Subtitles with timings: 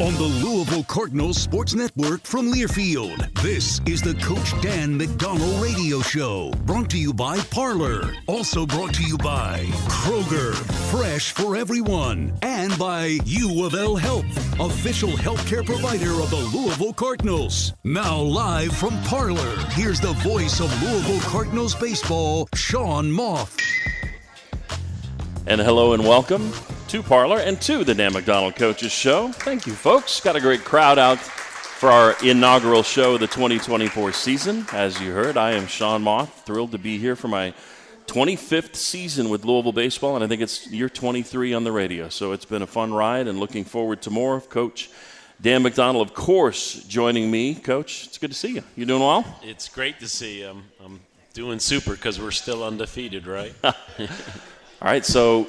[0.00, 6.00] On the Louisville Cardinals Sports Network from Learfield, this is the Coach Dan McDonnell Radio
[6.02, 6.52] Show.
[6.66, 8.14] Brought to you by Parlor.
[8.28, 10.54] Also brought to you by Kroger,
[10.88, 12.32] fresh for everyone.
[12.42, 17.74] And by U of L Health, official healthcare provider of the Louisville Cardinals.
[17.82, 23.56] Now, live from Parlor, here's the voice of Louisville Cardinals baseball, Sean Moth.
[25.48, 26.52] And hello and welcome
[26.88, 29.30] to Parlor and to the Dan McDonnell Coaches Show.
[29.30, 30.20] Thank you, folks.
[30.20, 34.64] Got a great crowd out for our inaugural show of the 2024 season.
[34.72, 37.52] As you heard, I am Sean Moth, thrilled to be here for my
[38.06, 42.08] 25th season with Louisville Baseball, and I think it's year 23 on the radio.
[42.08, 44.40] So it's been a fun ride and looking forward to more.
[44.40, 44.88] Coach
[45.42, 47.54] Dan McDonnell, of course, joining me.
[47.54, 48.62] Coach, it's good to see you.
[48.76, 49.26] You doing well?
[49.42, 50.48] It's great to see you.
[50.48, 51.00] I'm, I'm
[51.34, 53.54] doing super because we're still undefeated, right?
[53.62, 53.74] All
[54.80, 55.48] right, so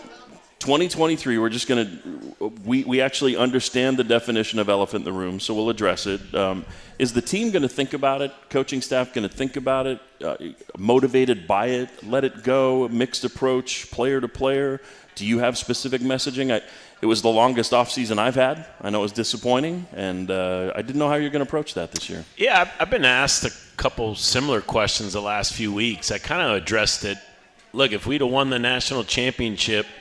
[0.59, 5.17] 2023, we're just going to, we, we actually understand the definition of elephant in the
[5.17, 6.35] room, so we'll address it.
[6.35, 6.65] Um,
[6.99, 8.33] is the team going to think about it?
[8.49, 10.01] Coaching staff going to think about it?
[10.21, 10.35] Uh,
[10.77, 11.89] motivated by it?
[12.03, 12.89] Let it go?
[12.89, 14.81] Mixed approach, player to player?
[15.15, 16.53] Do you have specific messaging?
[16.53, 16.61] I,
[17.01, 18.65] it was the longest offseason I've had.
[18.81, 21.73] I know it was disappointing, and uh, I didn't know how you're going to approach
[21.75, 22.25] that this year.
[22.35, 26.11] Yeah, I've, I've been asked a couple similar questions the last few weeks.
[26.11, 27.17] I kind of addressed it.
[27.71, 29.85] Look, if we'd have won the national championship–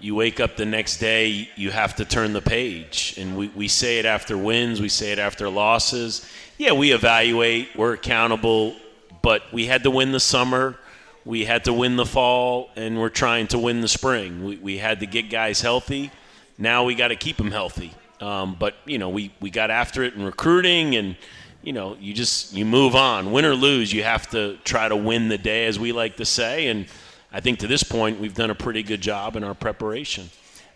[0.00, 3.14] you wake up the next day, you have to turn the page.
[3.18, 6.28] And we, we say it after wins, we say it after losses.
[6.56, 8.76] Yeah, we evaluate, we're accountable,
[9.22, 10.76] but we had to win the summer,
[11.24, 14.44] we had to win the fall, and we're trying to win the spring.
[14.44, 16.10] We, we had to get guys healthy.
[16.56, 17.92] Now we got to keep them healthy.
[18.20, 21.16] Um, but, you know, we, we got after it in recruiting and
[21.62, 23.32] you know, you just you move on.
[23.32, 26.24] Win or lose, you have to try to win the day, as we like to
[26.24, 26.68] say.
[26.68, 26.86] And
[27.32, 30.30] I think to this point, we've done a pretty good job in our preparation.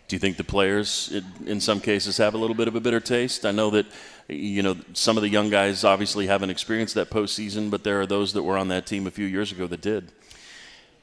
[0.07, 1.13] Do you think the players,
[1.45, 3.45] in some cases, have a little bit of a bitter taste?
[3.45, 3.87] I know that,
[4.27, 8.05] you know, some of the young guys obviously haven't experienced that postseason, but there are
[8.05, 10.11] those that were on that team a few years ago that did.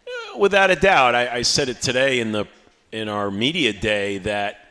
[0.06, 2.46] Uh, without a doubt, I, I said it today in the
[2.92, 4.66] in our media day that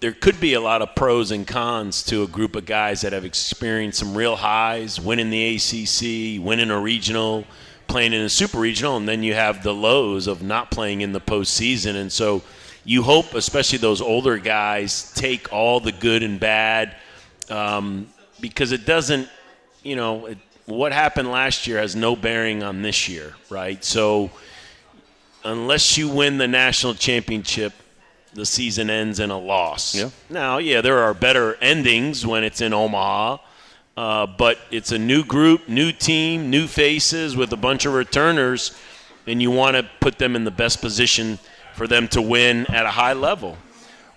[0.00, 3.12] there could be a lot of pros and cons to a group of guys that
[3.12, 7.44] have experienced some real highs, winning the ACC, winning a regional
[7.88, 11.12] playing in a super regional, and then you have the lows of not playing in
[11.12, 11.96] the postseason.
[11.96, 12.42] And so
[12.84, 16.96] you hope, especially those older guys, take all the good and bad
[17.50, 18.08] um,
[18.40, 19.28] because it doesn't,
[19.82, 23.82] you know, it, what happened last year has no bearing on this year, right?
[23.82, 24.30] So
[25.44, 27.72] unless you win the national championship,
[28.34, 29.94] the season ends in a loss.
[29.94, 30.10] Yeah.
[30.28, 33.38] Now, yeah, there are better endings when it's in Omaha
[33.98, 38.70] uh, but it's a new group, new team, new faces with a bunch of returners,
[39.26, 41.36] and you want to put them in the best position
[41.74, 43.58] for them to win at a high level.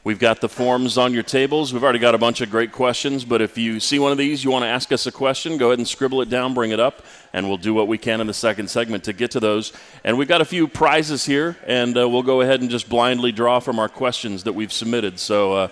[0.03, 1.73] We've got the forms on your tables.
[1.73, 4.43] We've already got a bunch of great questions, but if you see one of these,
[4.43, 6.79] you want to ask us a question, go ahead and scribble it down, bring it
[6.79, 7.03] up,
[7.33, 9.73] and we'll do what we can in the second segment to get to those.
[10.03, 13.31] And we've got a few prizes here, and uh, we'll go ahead and just blindly
[13.31, 15.19] draw from our questions that we've submitted.
[15.19, 15.67] So, uh,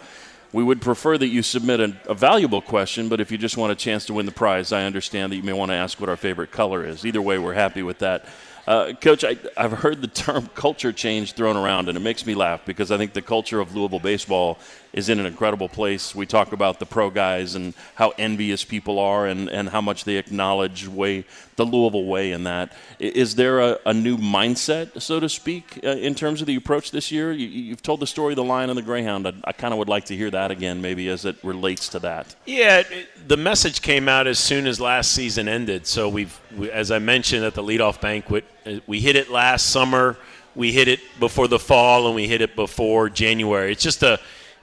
[0.51, 3.71] we would prefer that you submit a, a, valuable question, but if you just want
[3.71, 6.09] a chance to win the prize, I understand that you may want to ask what
[6.09, 7.05] our favorite color is.
[7.05, 8.25] Either way, we're happy with that.
[8.67, 12.35] Uh, Coach, I, have heard the term culture change thrown around, and it makes me
[12.35, 14.59] laugh because I think the culture of Louisville baseball
[14.93, 16.15] is in an incredible place.
[16.15, 20.03] We talk about the pro guys and how envious people are and, and how much
[20.03, 21.25] they acknowledge way
[21.57, 22.71] the Louisville way in that.
[22.99, 26.91] Is there a, a new mindset, so to speak, uh, in terms of the approach
[26.91, 27.31] this year?
[27.31, 29.27] You, have told the story of the Lion and the Greyhound.
[29.27, 31.99] I, I kind of would like to hear that again, maybe as it relates to
[31.99, 32.35] that.
[32.45, 32.83] Yeah,
[33.27, 35.85] the message came out as soon as last season ended.
[35.85, 39.67] So we've, we, as I mentioned at the leadoff banquet, uh, we hit it last
[39.67, 40.17] summer.
[40.55, 43.71] We hit it before the fall, and we hit it before January.
[43.71, 44.19] It's just a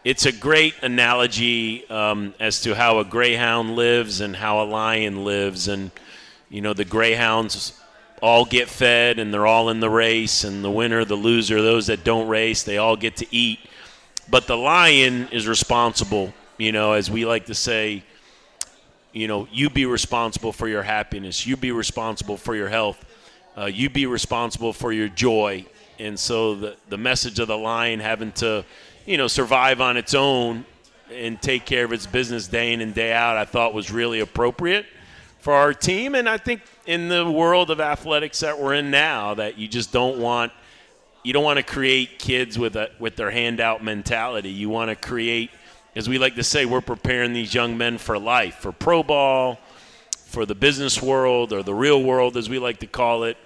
[0.07, 5.25] it's a great analogy um, as to how a greyhound lives and how a lion
[5.25, 5.91] lives, and
[6.49, 7.77] you know the greyhounds
[8.23, 11.89] all get fed and they're all in the race, and the winner, the loser, those
[11.89, 13.59] that don't race, they all get to eat.
[14.31, 16.33] but the lion is responsible.
[16.57, 18.05] You know, as we like to say,
[19.13, 21.49] you know, you be responsible for your happiness.
[21.49, 23.05] You be responsible for your health.
[23.59, 25.67] Uh, you be responsible for your joy.
[25.99, 28.65] And so the the message of the lion having to,
[29.07, 30.65] you know, survive on its own
[31.11, 34.21] and take care of its business day in and day out, I thought was really
[34.21, 34.85] appropriate
[35.39, 36.15] for our team.
[36.15, 39.93] And I think in the world of athletics that we're in now, that you just
[39.93, 40.53] don't want
[41.23, 44.51] you don't want to create kids with a with their handout mentality.
[44.51, 45.51] You want to create
[45.97, 49.59] as we like to say, we're preparing these young men for life, for pro ball,
[50.27, 53.39] for the business world or the real world, as we like to call it,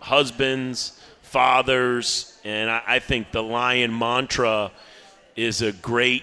[0.00, 2.38] husbands, fathers.
[2.44, 4.70] And I, I think the Lion mantra
[5.36, 6.22] is a great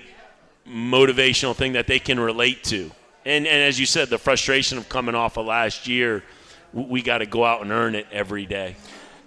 [0.68, 2.92] motivational thing that they can relate to.
[3.26, 6.24] And, and as you said, the frustration of coming off of last year,
[6.74, 8.76] we got to go out and earn it every day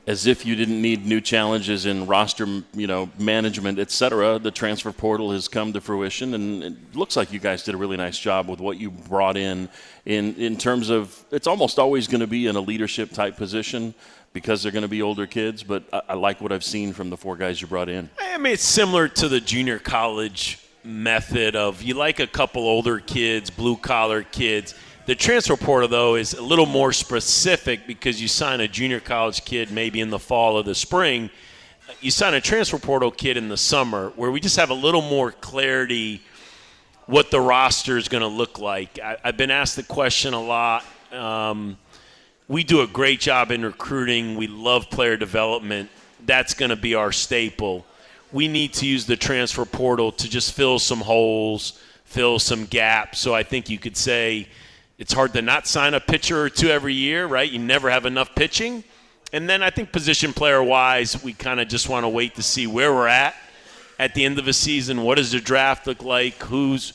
[0.07, 4.39] as if you didn't need new challenges in roster, you know, management, et cetera.
[4.39, 7.79] The transfer portal has come to fruition, and it looks like you guys did a
[7.79, 9.69] really nice job with what you brought in.
[10.05, 13.95] In in terms of, it's almost always going to be in a leadership type position
[14.35, 15.63] because they're going to be older kids.
[15.63, 18.11] But I, I like what I've seen from the four guys you brought in.
[18.21, 23.01] I mean, it's similar to the junior college method of you like a couple older
[23.01, 24.75] kids, blue collar kids
[25.07, 29.45] the transfer portal, though, is a little more specific because you sign a junior college
[29.45, 31.29] kid maybe in the fall or the spring.
[32.01, 35.03] You sign a transfer portal kid in the summer where we just have a little
[35.03, 36.23] more clarity
[37.05, 38.99] what the roster is going to look like.
[38.99, 40.85] I, have been asked the question a lot.
[41.13, 41.77] Um,
[42.49, 45.91] we do a great job in recruiting, we love player development.
[46.27, 47.85] That's going to be our staple.
[48.33, 53.19] We need to use the transfer portal to just fill some holes, fill some gaps.
[53.19, 54.49] So I think you could say–
[54.99, 57.51] it's hard to not sign a pitcher or two every year, right?
[57.51, 58.85] You never have enough pitching.
[59.33, 62.43] And then I think position player wise, we kind of just want to wait to
[62.43, 63.35] see where we're at
[63.99, 65.03] at the end of the season.
[65.03, 66.35] What does the draft look like?
[66.45, 66.93] Who's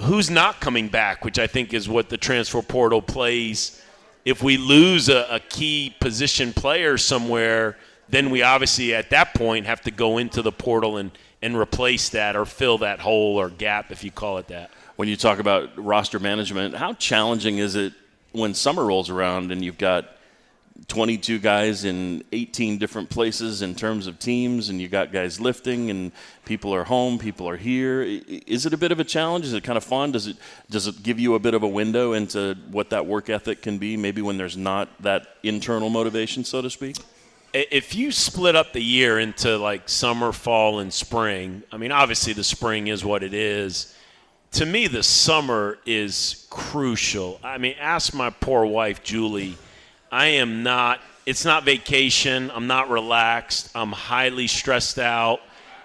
[0.00, 3.82] who's not coming back, which I think is what the transfer portal plays.
[4.28, 7.78] If we lose a, a key position player somewhere,
[8.10, 12.10] then we obviously at that point have to go into the portal and, and replace
[12.10, 14.70] that or fill that hole or gap, if you call it that.
[14.96, 17.94] When you talk about roster management, how challenging is it
[18.32, 20.17] when summer rolls around and you've got
[20.86, 25.90] 22 guys in 18 different places in terms of teams, and you got guys lifting,
[25.90, 26.12] and
[26.44, 28.02] people are home, people are here.
[28.02, 29.44] Is it a bit of a challenge?
[29.44, 30.12] Is it kind of fun?
[30.12, 30.36] Does it
[30.70, 33.78] does it give you a bit of a window into what that work ethic can
[33.78, 33.96] be?
[33.96, 36.96] Maybe when there's not that internal motivation, so to speak.
[37.52, 42.34] If you split up the year into like summer, fall, and spring, I mean, obviously
[42.34, 43.94] the spring is what it is
[44.52, 47.38] to me, the summer is crucial.
[47.44, 49.56] I mean, ask my poor wife, Julie.
[50.10, 52.50] I am not, it's not vacation.
[52.50, 53.70] I'm not relaxed.
[53.74, 55.40] I'm highly stressed out.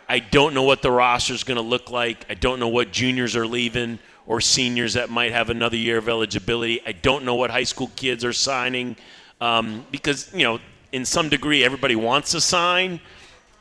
[0.08, 2.26] I don't know what the roster is going to look like.
[2.30, 6.08] I don't know what juniors are leaving or seniors that might have another year of
[6.08, 6.82] eligibility.
[6.86, 8.96] I don't know what high school kids are signing
[9.42, 10.60] um, because, you know,
[10.92, 13.02] in some degree, everybody wants to sign.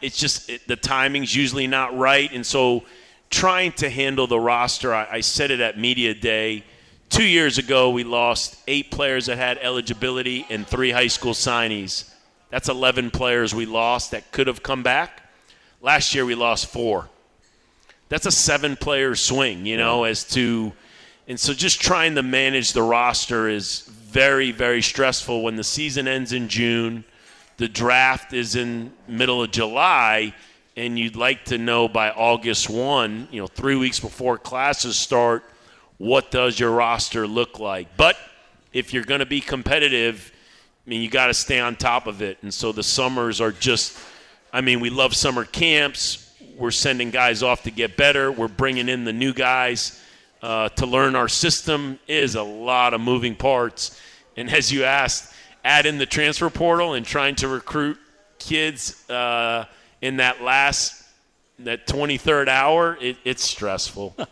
[0.00, 2.30] It's just it, the timing's usually not right.
[2.32, 2.84] And so,
[3.30, 4.94] trying to handle the roster.
[4.94, 6.64] I, I said it at Media Day.
[7.12, 12.10] Two years ago, we lost eight players that had eligibility and three high school signees.
[12.48, 15.20] That's 11 players we lost that could have come back.
[15.82, 17.10] Last year, we lost four.
[18.08, 20.72] That's a seven player swing, you know, as to.
[21.28, 26.08] And so just trying to manage the roster is very, very stressful when the season
[26.08, 27.04] ends in June.
[27.58, 30.34] The draft is in middle of July
[30.78, 35.44] and you'd like to know by August 1, you know, three weeks before classes start,
[36.02, 37.96] what does your roster look like?
[37.96, 38.16] But
[38.72, 40.32] if you're going to be competitive,
[40.84, 42.38] I mean, you got to stay on top of it.
[42.42, 43.96] And so the summers are just,
[44.52, 46.34] I mean, we love summer camps.
[46.58, 48.32] We're sending guys off to get better.
[48.32, 50.02] We're bringing in the new guys
[50.42, 52.00] uh, to learn our system.
[52.08, 53.96] It is a lot of moving parts.
[54.36, 55.32] And as you asked,
[55.64, 57.96] add in the transfer portal and trying to recruit
[58.40, 59.08] kids.
[59.08, 59.66] Uh,
[60.00, 61.04] in that last
[61.60, 64.16] that 23rd hour, it, it's stressful.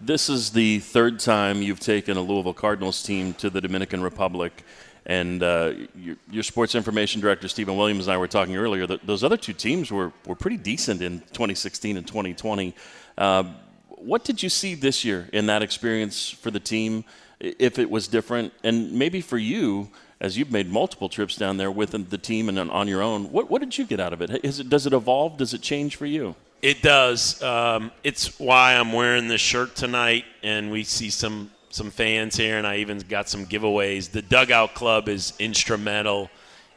[0.00, 4.64] this is the third time you've taken a Louisville Cardinals team to the Dominican Republic.
[5.06, 9.06] And uh, your, your, sports information director, Stephen Williams, and I were talking earlier that
[9.06, 12.74] those other two teams were, were pretty decent in 2016 and 2020.
[13.16, 13.44] Uh,
[13.88, 17.04] what did you see this year in that experience for the team,
[17.40, 18.52] if it was different?
[18.62, 19.88] And maybe for you,
[20.20, 23.50] as you've made multiple trips down there with the team and on your own, what,
[23.50, 24.44] what did you get out of it?
[24.44, 24.68] it?
[24.68, 25.38] Does it evolve?
[25.38, 26.36] Does it change for you?
[26.60, 27.40] It does.
[27.40, 32.58] Um, it's why I'm wearing this shirt tonight, and we see some some fans here,
[32.58, 34.10] and I even got some giveaways.
[34.10, 36.30] The Dugout Club is instrumental.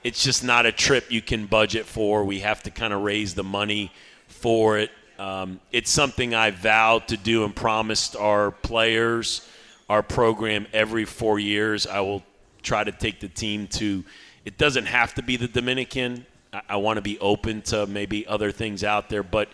[0.03, 2.23] It's just not a trip you can budget for.
[2.23, 3.91] We have to kind of raise the money
[4.27, 4.91] for it.
[5.17, 9.47] Um, it's something I vowed to do and promised our players,
[9.89, 11.87] our program every four years.
[11.87, 12.21] I will
[12.61, 14.03] try to take the team to.
[14.45, 16.25] It doesn't have to be the Dominican.
[16.53, 19.47] I, want to be open to maybe other things out there, but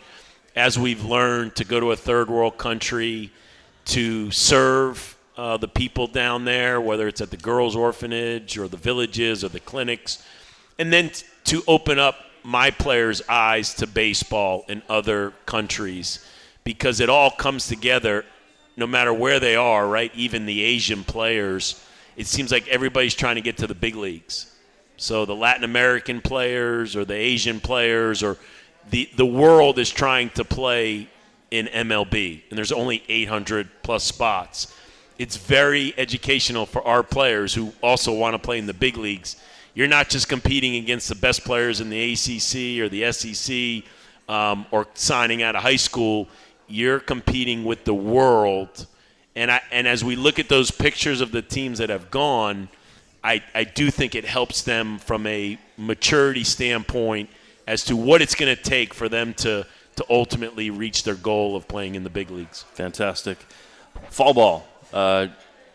[0.56, 3.32] as we've learned to go to a third world country
[3.86, 8.78] to serve uh, the people down there, whether it's at the girls' orphanage or the
[8.78, 10.26] villages or the clinics,
[10.80, 16.26] and then t- to open up my players' eyes to baseball in other countries
[16.64, 18.26] because it all comes together
[18.76, 20.12] no matter where they are, right?
[20.16, 21.80] Even the Asian players,
[22.16, 24.52] it seems like everybody's trying to get to the big leagues.
[24.98, 28.38] So the Latin American players or the Asian players or
[28.90, 31.10] the the world is trying to play
[31.52, 34.74] in MLB and there's only 800 plus spots
[35.18, 39.38] it's very educational for our players who also want to play in the big leagues.
[39.74, 43.84] You're not just competing against the best players in the ACC or the SEC
[44.30, 46.28] um, or signing out of high school.
[46.68, 48.86] You're competing with the world.
[49.36, 52.70] And, I, and as we look at those pictures of the teams that have gone,
[53.28, 57.30] I, I do think it helps them from a maturity standpoint
[57.68, 59.66] as to what it's going to take for them to,
[59.98, 62.64] to ultimately reach their goal of playing in the big leagues.
[62.76, 63.38] Fantastic.
[64.10, 65.28] Fall ball uh,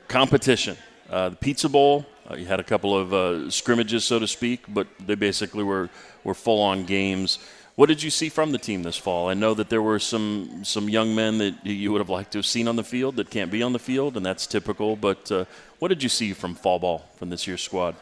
[0.09, 0.79] competition.
[1.11, 4.65] Uh, the Pizza Bowl, uh, you had a couple of uh, scrimmages, so to speak,
[4.67, 5.91] but they basically were,
[6.25, 7.39] were full on games.
[7.83, 9.29] What did you see from the team this fall?
[9.29, 12.39] I know that there were some some young men that you would have liked to
[12.39, 14.95] have seen on the field that can't be on the field, and that's typical.
[14.95, 15.47] But uh,
[15.81, 17.97] what did you see from fall ball from this year's squad?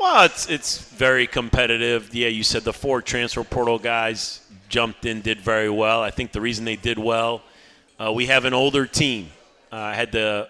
[0.00, 2.12] Well, it's it's very competitive.
[2.12, 6.02] Yeah, you said the four transfer portal guys jumped in, did very well.
[6.02, 7.42] I think the reason they did well,
[8.00, 9.28] uh, we have an older team.
[9.70, 10.48] Uh, I had the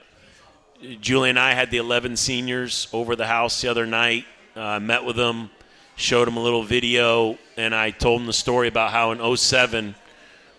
[1.03, 4.25] Julie and I had the 11 seniors over the house the other night.
[4.57, 5.51] Uh, met with them,
[5.97, 9.95] showed them a little video, and I told them the story about how in 07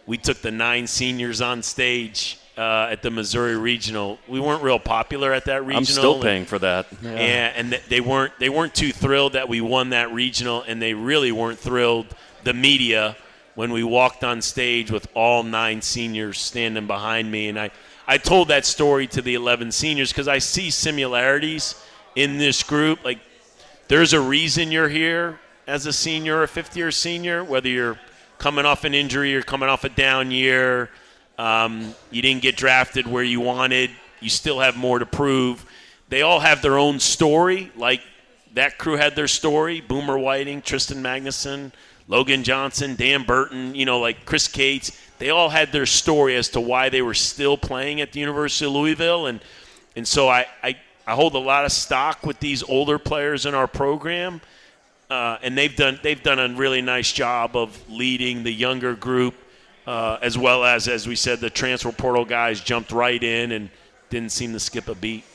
[0.05, 4.19] we took the nine seniors on stage uh, at the Missouri Regional.
[4.27, 5.77] We weren't real popular at that regional.
[5.79, 6.87] I'm still paying for that.
[7.01, 7.09] Yeah.
[7.11, 10.93] And, and they weren't they weren't too thrilled that we won that regional, and they
[10.93, 12.07] really weren't thrilled.
[12.43, 13.15] The media
[13.55, 17.71] when we walked on stage with all nine seniors standing behind me, and I
[18.07, 21.81] I told that story to the 11 seniors because I see similarities
[22.15, 23.03] in this group.
[23.03, 23.19] Like,
[23.93, 27.99] there's a reason you're here as a senior or a fifth year senior, whether you're
[28.39, 30.89] coming off an injury or coming off a down year.
[31.37, 33.91] Um, you didn't get drafted where you wanted.
[34.19, 35.63] You still have more to prove.
[36.09, 37.71] They all have their own story.
[37.75, 38.01] Like
[38.55, 39.79] that crew had their story.
[39.79, 41.71] Boomer Whiting, Tristan Magnuson,
[42.07, 46.49] Logan Johnson, Dan Burton, you know, like Chris Cates they all had their story as
[46.49, 49.39] to why they were still playing at the University of Louisville, and
[49.95, 53.53] and so I I, I hold a lot of stock with these older players in
[53.53, 54.39] our program,
[55.09, 59.35] uh, and they've done they've done a really nice job of leading the younger group,
[59.85, 63.69] uh, as well as as we said the transfer portal guys jumped right in and
[64.09, 65.25] didn't seem to skip a beat.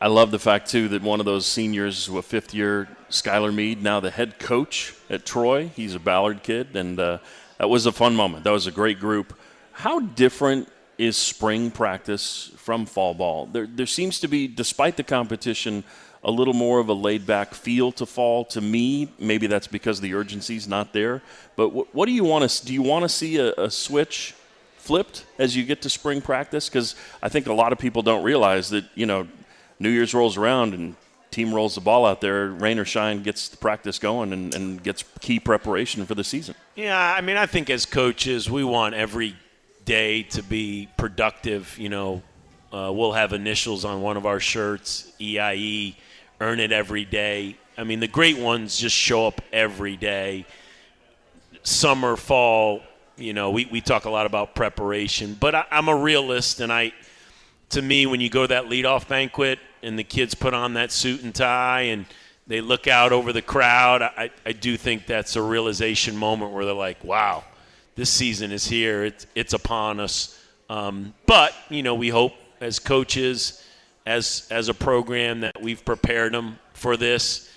[0.00, 3.82] I love the fact too that one of those seniors, a fifth year, Skylar Meade,
[3.82, 5.68] now the head coach at Troy.
[5.76, 7.18] He's a Ballard kid, and uh,
[7.58, 8.44] that was a fun moment.
[8.44, 9.38] That was a great group.
[9.72, 10.68] How different
[10.98, 13.46] is spring practice from fall ball?
[13.46, 15.84] There, there seems to be, despite the competition,
[16.24, 19.12] a little more of a laid back feel to fall to me.
[19.18, 21.22] Maybe that's because the urgency's not there.
[21.56, 22.72] But what, what do you want to do?
[22.72, 24.34] You want to see a, a switch
[24.76, 26.68] flipped as you get to spring practice?
[26.68, 29.26] Because I think a lot of people don't realize that you know
[29.80, 30.94] New Year's rolls around and
[31.32, 34.82] team rolls the ball out there, rain or shine, gets the practice going and, and
[34.82, 36.54] gets key preparation for the season.
[36.76, 39.34] Yeah, I mean, I think as coaches, we want every
[39.84, 41.76] day to be productive.
[41.78, 42.22] You know,
[42.72, 45.96] uh, we'll have initials on one of our shirts, EIE,
[46.40, 47.56] earn it every day.
[47.76, 50.46] I mean, the great ones just show up every day.
[51.62, 52.82] Summer, fall,
[53.16, 56.72] you know, we, we talk a lot about preparation, but I, I'm a realist, and
[56.72, 56.92] I,
[57.70, 60.92] to me, when you go to that leadoff banquet, and the kids put on that
[60.92, 62.06] suit and tie and
[62.46, 66.64] they look out over the crowd, I, I do think that's a realization moment where
[66.64, 67.44] they're like, wow,
[67.94, 69.04] this season is here.
[69.04, 70.38] It's, it's upon us.
[70.68, 73.66] Um, but, you know, we hope as coaches,
[74.06, 77.50] as, as a program, that we've prepared them for this.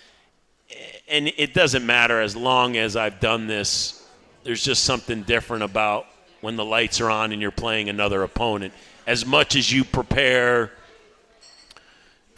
[1.08, 4.08] And it doesn't matter as long as I've done this,
[4.44, 6.06] there's just something different about
[6.42, 8.74] when the lights are on and you're playing another opponent.
[9.08, 10.72] As much as you prepare–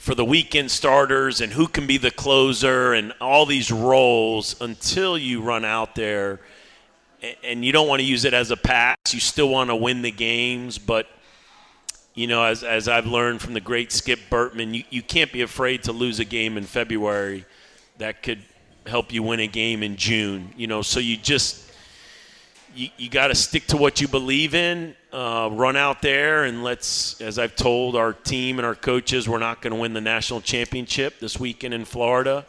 [0.08, 5.18] for the weekend starters and who can be the closer and all these roles until
[5.18, 6.40] you run out there
[7.44, 8.98] and you don't want to use it as a pass.
[9.12, 11.08] You still want to win the games, but
[12.14, 15.44] you know, as, as I've learned from the great Skip Bertman, you, you can't be
[15.44, 17.46] afraid to lose a game in February
[18.00, 18.42] that could
[18.88, 20.52] help you win a game in June.
[20.58, 21.72] You know, so you just
[22.74, 24.96] you, you got to stick to what you believe in.
[25.12, 29.40] Uh, run out there and let's, as I've told our team and our coaches, we're
[29.40, 32.46] not going to win the national championship this weekend in Florida.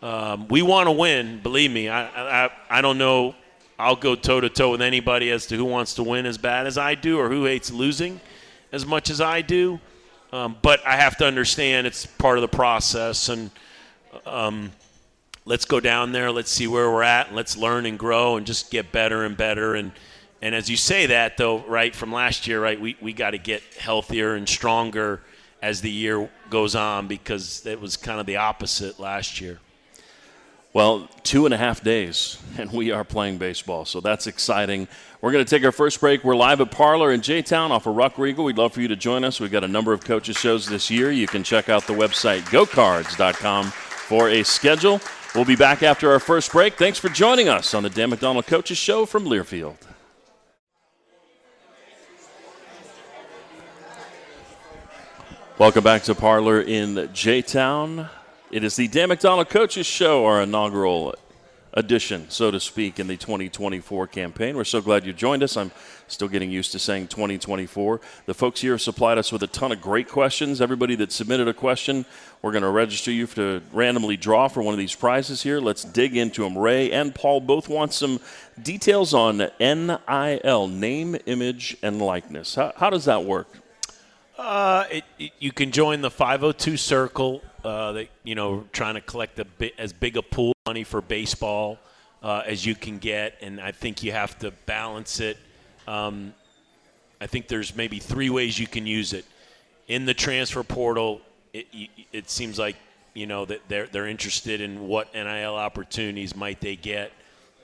[0.00, 1.40] Um, we want to win.
[1.40, 3.34] Believe me, I, I I don't know.
[3.78, 6.66] I'll go toe to toe with anybody as to who wants to win as bad
[6.66, 8.20] as I do or who hates losing
[8.72, 9.80] as much as I do.
[10.32, 13.50] Um, but I have to understand it's part of the process and.
[14.24, 14.72] Um,
[15.44, 18.46] let's go down there, let's see where we're at, and let's learn and grow and
[18.46, 19.74] just get better and better.
[19.74, 19.92] And
[20.40, 23.38] and as you say that though, right from last year, right, we, we got to
[23.38, 25.20] get healthier and stronger
[25.60, 29.58] as the year goes on because it was kind of the opposite last year.
[30.78, 34.86] Well, two and a half days, and we are playing baseball, so that's exciting.
[35.20, 36.22] We're going to take our first break.
[36.22, 38.44] We're live at Parlor in J Town off of Ruckriegel.
[38.44, 39.40] We'd love for you to join us.
[39.40, 41.10] We've got a number of coaches shows this year.
[41.10, 45.00] You can check out the website gocards.com for a schedule.
[45.34, 46.74] We'll be back after our first break.
[46.74, 49.78] Thanks for joining us on the Dan McDonnell Coaches Show from Learfield.
[55.58, 58.08] Welcome back to Parlor in J Town.
[58.50, 61.14] It is the Dan McDonnell Coaches Show, our inaugural
[61.74, 64.56] edition, so to speak, in the 2024 campaign.
[64.56, 65.54] We're so glad you joined us.
[65.54, 65.70] I'm
[66.06, 68.00] still getting used to saying 2024.
[68.24, 70.62] The folks here supplied us with a ton of great questions.
[70.62, 72.06] Everybody that submitted a question,
[72.40, 75.60] we're going to register you to randomly draw for one of these prizes here.
[75.60, 76.56] Let's dig into them.
[76.56, 78.18] Ray and Paul both want some
[78.62, 82.54] details on NIL, name, image, and likeness.
[82.54, 83.48] How, how does that work?
[84.38, 87.42] Uh, it, it, you can join the 502 circle.
[87.68, 89.38] Uh, that you know, trying to collect
[89.78, 91.78] as big a pool money for baseball
[92.22, 95.36] uh, as you can get, and I think you have to balance it.
[95.86, 96.32] Um,
[97.20, 99.26] I think there's maybe three ways you can use it.
[99.86, 101.20] In the transfer portal,
[101.52, 101.66] it,
[102.10, 102.76] it seems like
[103.12, 107.12] you know that they're they're interested in what NIL opportunities might they get,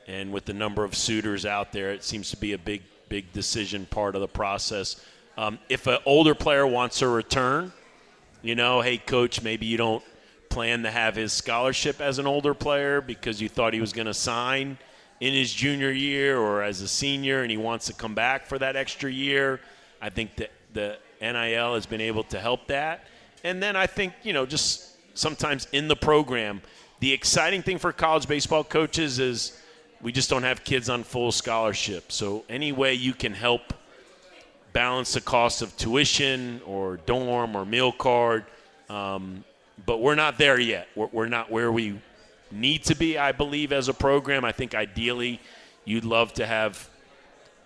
[0.07, 3.33] and with the number of suitors out there, it seems to be a big big
[3.33, 5.03] decision part of the process.
[5.39, 7.73] Um, if an older player wants a return,
[8.45, 10.05] you know, hey, coach, maybe you don't
[10.51, 14.07] plan to have his scholarship as an older player because you thought he was going
[14.07, 14.77] to sign
[15.21, 18.59] in his junior year or as a senior and he wants to come back for
[18.59, 19.61] that extra year.
[20.03, 23.07] I think that the NIL has been able to help that.
[23.45, 26.61] And then I think, you know, just sometimes in the program,
[27.01, 29.59] the exciting thing for college baseball coaches is
[30.03, 32.13] we just don't have kids on full scholarship.
[32.13, 33.73] So any way you can help–
[34.75, 38.45] balance the cost of tuition or dorm or meal card.
[38.91, 39.43] Um,
[39.87, 40.89] but we're not there yet.
[40.95, 41.99] We're, we're, not where we
[42.53, 44.45] need to be, I believe, as a program.
[44.45, 45.41] I think ideally
[45.87, 46.91] you'd love to have,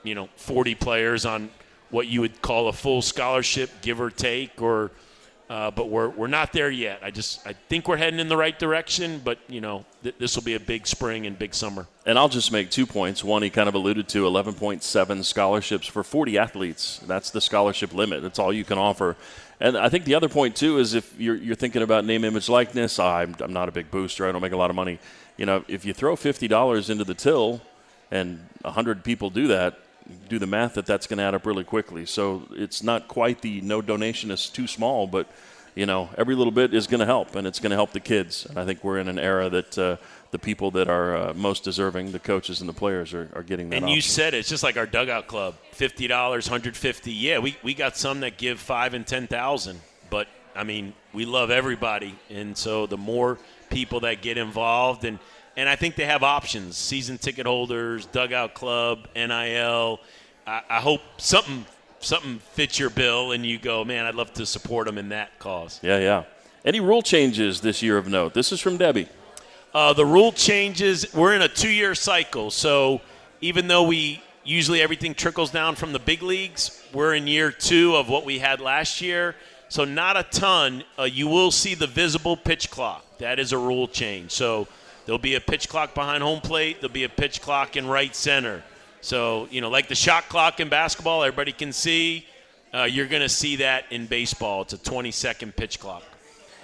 [0.04, 1.50] you know, 40 players on
[1.90, 4.92] what you would call a full scholarship, give or take, or–
[5.48, 7.00] uh, but we're, we're not there yet.
[7.02, 10.36] I just I think we're heading in the right direction, but you know th- this
[10.36, 11.86] will be a big spring and big summer.
[12.04, 13.24] And I'll just make two points.
[13.24, 17.00] One, he kind of alluded to 11.7 scholarships for 40 athletes.
[17.06, 18.22] That's the scholarship limit.
[18.22, 19.16] That's all you can offer.
[19.60, 22.48] And I think the other point too is if you're, you're thinking about name, image,
[22.48, 22.98] likeness.
[22.98, 24.28] I'm, I'm not a big booster.
[24.28, 24.98] I don't make a lot of money.
[25.36, 27.60] You know, if you throw $50 into the till,
[28.10, 29.78] and 100 people do that,
[30.28, 32.06] do the math that that's going to add up really quickly.
[32.06, 35.30] So it's not quite the no donation is too small, but
[35.74, 38.00] you know every little bit is going to help, and it's going to help the
[38.00, 38.46] kids.
[38.46, 39.78] And I think we're in an era that.
[39.78, 39.96] Uh,
[40.30, 43.70] the people that are uh, most deserving, the coaches and the players, are, are getting
[43.70, 43.76] that.
[43.76, 43.94] And option.
[43.94, 47.12] you said it, it's just like our dugout club, fifty dollars, hundred fifty.
[47.12, 51.24] Yeah, we, we got some that give five and ten thousand, but I mean, we
[51.24, 53.38] love everybody, and so the more
[53.70, 55.18] people that get involved, and
[55.58, 60.00] and I think they have options: season ticket holders, dugout club, NIL.
[60.46, 61.66] I, I hope something
[61.98, 65.36] something fits your bill, and you go, man, I'd love to support them in that
[65.40, 65.80] cause.
[65.82, 66.24] Yeah, yeah.
[66.64, 68.34] Any rule changes this year of note?
[68.34, 69.08] This is from Debbie.
[69.74, 71.12] Uh, the rule changes.
[71.12, 73.00] We're in a two-year cycle, so
[73.40, 77.96] even though we usually everything trickles down from the big leagues, we're in year two
[77.96, 79.34] of what we had last year.
[79.68, 80.84] So not a ton.
[80.98, 83.04] Uh, you will see the visible pitch clock.
[83.18, 84.30] That is a rule change.
[84.30, 84.68] So
[85.08, 86.82] There'll be a pitch clock behind home plate.
[86.82, 88.62] There'll be a pitch clock in right center.
[89.00, 92.26] So, you know, like the shot clock in basketball, everybody can see.
[92.74, 94.60] Uh, you're going to see that in baseball.
[94.60, 96.02] It's a 20 second pitch clock.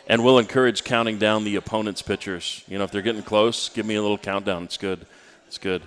[0.09, 2.63] And we'll encourage counting down the opponent's pitchers.
[2.69, 4.65] You know, if they're getting close, give me a little countdown.
[4.65, 5.07] It's good.
[5.47, 5.81] It's good.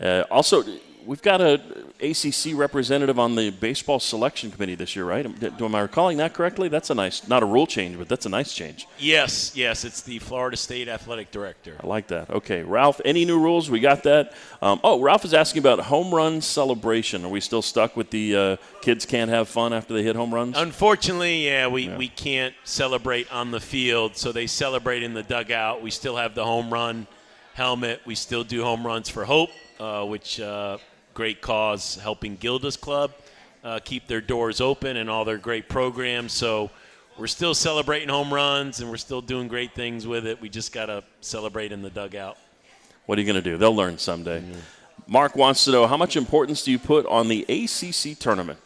[0.00, 0.64] Uh, also,
[1.06, 1.60] we've got a
[2.00, 5.24] ACC representative on the baseball selection committee this year, right?
[5.24, 6.68] Am, am I recalling that correctly?
[6.68, 8.86] That's a nice, not a rule change, but that's a nice change.
[8.98, 11.76] Yes, yes, it's the Florida State athletic director.
[11.82, 12.30] I like that.
[12.30, 13.70] Okay, Ralph, any new rules?
[13.70, 14.32] We got that.
[14.62, 17.24] Um, oh, Ralph is asking about home run celebration.
[17.24, 20.34] Are we still stuck with the uh, kids can't have fun after they hit home
[20.34, 20.56] runs?
[20.56, 21.96] Unfortunately, yeah, we, yeah.
[21.96, 25.82] we can't celebrate on the field, so they celebrate in the dugout.
[25.82, 27.06] We still have the home run
[27.54, 28.00] helmet.
[28.06, 30.78] We still do home runs for hope, uh, which uh,
[31.14, 33.12] great cause helping Gilda's Club
[33.64, 36.32] uh, keep their doors open and all their great programs.
[36.32, 36.70] So
[37.18, 40.40] we're still celebrating home runs and we're still doing great things with it.
[40.40, 42.38] We just got to celebrate in the dugout.
[43.06, 43.56] What are you going to do?
[43.56, 44.40] They'll learn someday.
[44.40, 44.60] Mm-hmm.
[45.06, 48.58] Mark wants to know how much importance do you put on the ACC tournament?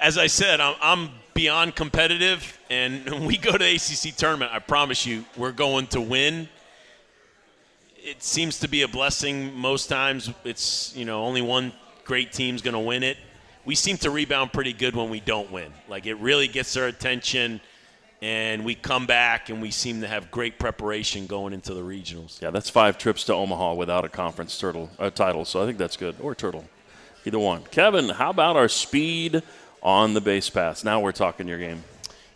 [0.00, 4.58] As I said, I'm, I'm beyond competitive, and when we go to ACC tournament, I
[4.58, 6.48] promise you, we're going to win.
[8.02, 10.30] It seems to be a blessing most times.
[10.44, 11.72] It's you know only one
[12.04, 13.16] great team's going to win it.
[13.64, 15.72] We seem to rebound pretty good when we don't win.
[15.88, 17.60] Like it really gets their attention
[18.22, 22.40] and we come back and we seem to have great preparation going into the regionals.
[22.40, 25.78] Yeah, that's five trips to Omaha without a conference turtle uh, title, so I think
[25.78, 26.16] that's good.
[26.20, 26.64] Or turtle,
[27.24, 27.62] either one.
[27.70, 29.42] Kevin, how about our speed
[29.82, 30.84] on the base pass?
[30.84, 31.82] Now we're talking your game.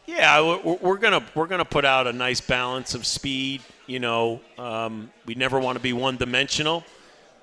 [0.06, 3.62] Yeah, we're, we're gonna we're gonna put out a nice balance of speed.
[3.86, 6.84] You know, um, we never want to be one dimensional,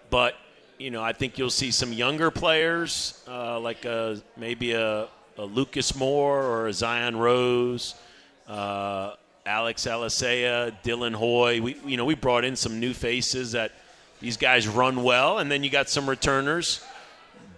[0.10, 0.36] but
[0.80, 5.44] you know, I think you'll see some younger players uh, like a, maybe a, a
[5.44, 7.96] Lucas Moore or a Zion Rose
[8.52, 11.62] uh, Alex Alicea, Dylan Hoy.
[11.62, 13.72] We, you know, we brought in some new faces that
[14.20, 16.84] these guys run well, and then you got some returners,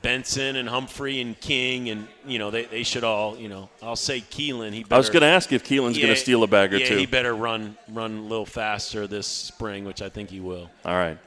[0.04, 3.70] Benson and Humphrey and King, and you know they, they should all you know.
[3.82, 4.74] I'll say Kilen.
[4.74, 6.74] He better, I was going to ask if Kilen's yeah, going to steal a bag
[6.74, 6.98] or yeah, two.
[6.98, 10.70] he better run run a little faster this spring, which I think he will.
[10.86, 11.18] All right.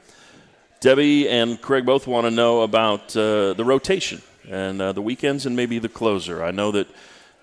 [0.79, 5.47] Debbie and Craig both want to know about uh, the rotation and uh, the weekends
[5.47, 6.43] and maybe the closer.
[6.43, 6.87] I know that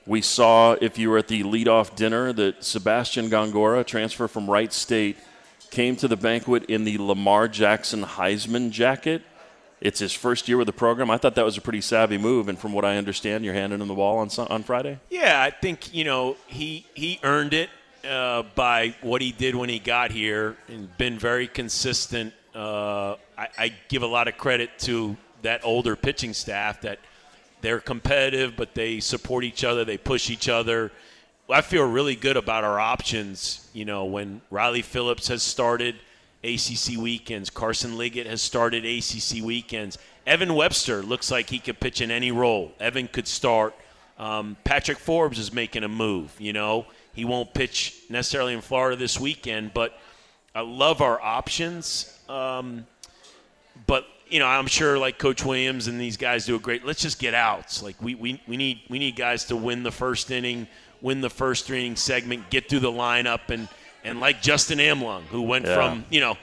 [0.06, 4.72] we saw, if you were at the leadoff dinner, that Sebastian Gongora, transfer from Wright
[4.72, 5.16] State,
[5.70, 9.22] came to the banquet in the Lamar Jackson Heisman jacket.
[9.84, 11.10] It's his first year with the program.
[11.10, 13.80] I thought that was a pretty savvy move, and from what I understand, you're handing
[13.80, 14.98] him the ball on on Friday.
[15.10, 17.70] Yeah, I think you know he he earned it
[18.08, 22.34] uh, by what he did when he got here, and been very consistent.
[22.52, 26.98] Uh, I, I give a lot of credit to that older pitching staff that–
[27.64, 29.86] they're competitive, but they support each other.
[29.86, 30.92] They push each other.
[31.48, 33.66] I feel really good about our options.
[33.72, 35.96] You know, when Riley Phillips has started
[36.44, 39.98] ACC weekends, Carson Liggett has started ACC weekends.
[40.26, 42.72] Evan Webster looks like he could pitch in any role.
[42.78, 43.74] Evan could start.
[44.18, 46.34] Um, Patrick Forbes is making a move.
[46.38, 49.98] You know, he won't pitch necessarily in Florida this weekend, but
[50.54, 52.16] I love our options.
[52.28, 52.86] Um,
[53.86, 56.84] but you know, I'm sure like Coach Williams and these guys do a great.
[56.84, 57.82] Let's just get outs.
[57.82, 60.66] Like we, we, we need we need guys to win the first inning,
[61.00, 63.68] win the first inning segment, get through the lineup, and
[64.04, 65.74] and like Justin Amlung, who went yeah.
[65.74, 66.36] from you know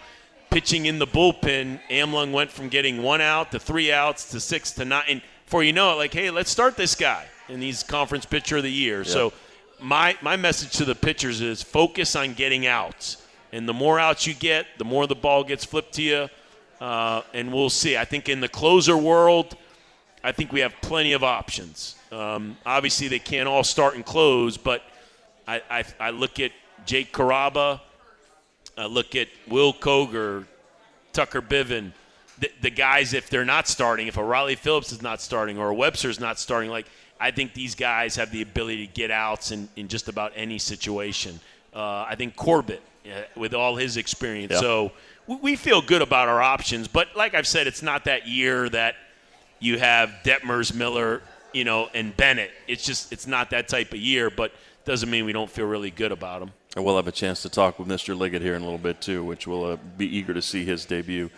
[0.49, 1.79] pitching in the bullpen.
[1.89, 5.03] Amlung went from getting one out to three outs to six to nine.
[5.07, 8.57] And before you know it, like hey, let's start this guy, and he's conference pitcher
[8.57, 9.03] of the year.
[9.03, 9.33] So
[9.79, 14.27] my my message to the pitchers is focus on getting outs, and the more outs
[14.27, 16.29] you get, the more the ball gets flipped to you
[16.81, 17.95] uh, and we'll see.
[17.95, 19.55] I think in the closer world,
[20.23, 21.95] I think we have plenty of options.
[22.11, 24.81] Um, obviously, they can't all start and close, but
[25.47, 26.51] I, I, I look at
[26.85, 27.81] Jake Caraba,
[28.77, 30.45] I look at Will Koger,
[31.13, 31.91] Tucker Biven,
[32.39, 35.69] the, the, guys, if they're not starting, if a Riley Phillips is not starting or
[35.69, 36.87] a Webster's not starting, like
[37.19, 40.57] I think these guys have the ability to get outs in, in just about any
[40.57, 41.39] situation.
[41.73, 44.59] Uh, I think Corbett, uh, with all his experience.
[44.59, 44.91] So
[45.27, 46.87] we feel good about our options.
[46.87, 48.95] But like I've said, it's not that year that
[49.59, 51.21] you have Detmers, Miller,
[51.53, 52.51] you know, and Bennett.
[52.67, 54.29] It's just it's not that type of year.
[54.29, 54.51] But
[54.83, 56.51] doesn't mean we don't feel really good about them.
[56.75, 58.17] And we'll have a chance to talk with Mr.
[58.17, 60.85] Liggett here in a little bit too, which we'll uh, be eager to see his
[60.85, 61.29] debut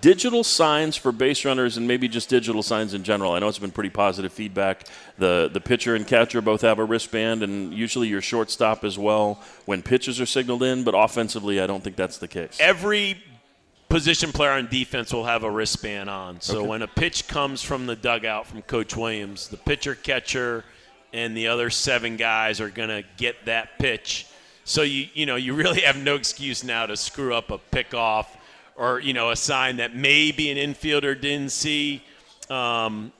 [0.00, 3.32] digital signs for base runners and maybe just digital signs in general.
[3.32, 4.84] I know it's been pretty positive feedback.
[5.18, 9.40] The the pitcher and catcher both have a wristband, and usually your shortstop as well
[9.64, 10.84] when pitches are signaled in.
[10.84, 12.58] But offensively, I don't think that's the case.
[12.60, 13.22] Every
[13.88, 16.40] position player on defense will have a wristband on.
[16.40, 16.68] So okay.
[16.68, 20.64] when a pitch comes from the dugout from Coach Williams, the pitcher, catcher,
[21.12, 24.26] and the other seven guys are going to get that pitch.
[24.68, 28.26] So you you know you really have no excuse now to screw up a pickoff
[28.74, 32.02] or you know a sign that maybe an infielder didn't see.
[32.50, 33.12] Um,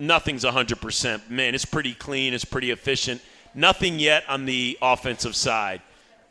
[0.00, 1.30] nothing's 100%.
[1.30, 2.34] Man, it's pretty clean.
[2.34, 3.22] It's pretty efficient.
[3.54, 5.80] Nothing yet on the offensive side.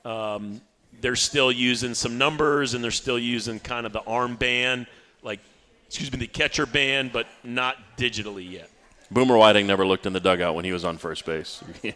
[0.03, 0.59] Um,
[0.99, 4.87] they're still using some numbers and they're still using kind of the armband,
[5.23, 5.39] like
[5.87, 8.69] excuse me, the catcher band, but not digitally yet.
[9.11, 11.63] Boomer Whiting never looked in the dugout when he was on first base.
[11.81, 11.93] you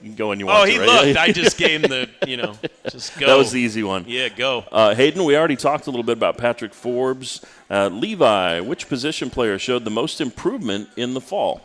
[0.00, 0.58] can go when you want.
[0.60, 1.06] Oh, he to, right?
[1.06, 1.18] looked.
[1.18, 2.54] I just gave him the, you know,
[2.90, 3.26] just go.
[3.26, 4.04] That was the easy one.
[4.06, 4.64] Yeah, go.
[4.70, 7.44] Uh, Hayden, we already talked a little bit about Patrick Forbes.
[7.70, 11.62] Uh, Levi, which position player showed the most improvement in the fall?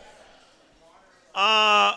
[1.34, 1.92] Uh,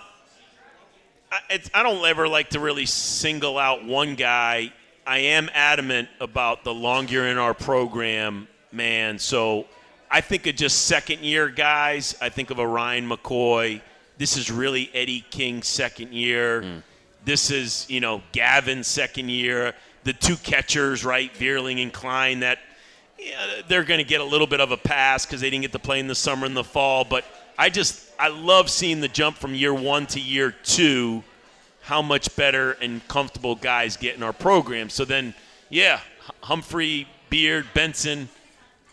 [1.32, 4.74] I don't ever like to really single out one guy.
[5.06, 9.20] I am adamant about the longer in our program, man.
[9.20, 9.68] So
[10.10, 12.16] I think of just second year guys.
[12.22, 13.82] I think of a Ryan McCoy.
[14.18, 16.62] This is really Eddie King's second year.
[16.62, 16.84] Mm.
[17.26, 19.74] This is, you know, Gavin's second year.
[20.06, 22.60] The two catchers, right, Vierling and Klein, that
[23.20, 25.72] yeah, they're going to get a little bit of a pass because they didn't get
[25.74, 27.04] to play in the summer and the fall.
[27.04, 27.26] But
[27.58, 31.24] I just, I love seeing the jump from year one to year two,
[31.82, 34.90] how much better and comfortable guys get in our program.
[34.90, 35.34] So then,
[35.70, 36.00] yeah,
[36.42, 38.30] Humphrey, Beard, Benson.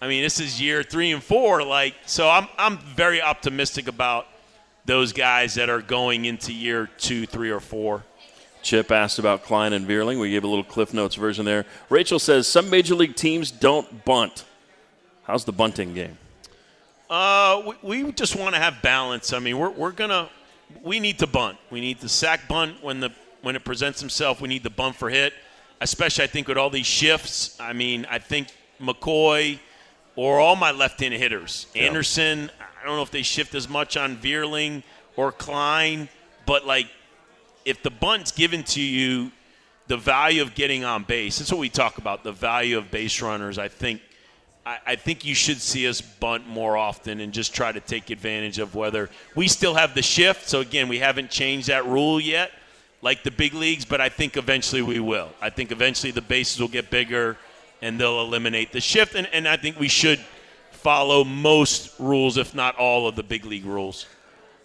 [0.05, 1.65] I mean, this is year three and four.
[1.65, 4.27] Like, so I'm, I'm very optimistic about
[4.85, 8.05] those guys that are going into year two, three, or four.
[8.63, 10.21] Chip asked about Klein and Veerling.
[10.21, 11.65] We gave a little Cliff Notes version there.
[11.89, 14.45] Rachel says some major league teams don't bunt.
[15.23, 16.19] How's the bunting game?
[17.09, 19.33] Uh, we, we just want to have balance.
[19.33, 20.29] I mean, we're, we're gonna
[20.83, 21.57] we need to bunt.
[21.71, 24.43] We need to sack bunt when the when it presents himself.
[24.43, 25.33] We need to bunt for hit,
[25.81, 27.59] especially I think with all these shifts.
[27.59, 29.61] I mean, I think McCoy
[30.17, 31.83] or all my left-handed hitters, yeah.
[31.83, 32.51] Anderson.
[32.61, 34.83] I don't know if they shift as much on Veerling
[35.17, 36.09] or Klein,
[36.47, 36.89] but like
[37.65, 39.31] if the bunt's given to you,
[39.87, 41.39] the value of getting on base.
[41.39, 42.25] That's what we talk about.
[42.25, 43.59] The value of base runners.
[43.59, 44.01] I think.
[44.67, 48.09] I, I think you should see us bunt more often and just try to take
[48.09, 50.49] advantage of whether we still have the shift.
[50.49, 52.51] So again, we haven't changed that rule yet,
[53.03, 55.29] like the big leagues, but I think eventually we will.
[55.43, 57.37] I think eventually the bases will get bigger
[57.85, 59.15] and they'll eliminate the shift.
[59.15, 60.19] And, and I think we should
[60.71, 64.07] follow most rules, if not all of the big league rules.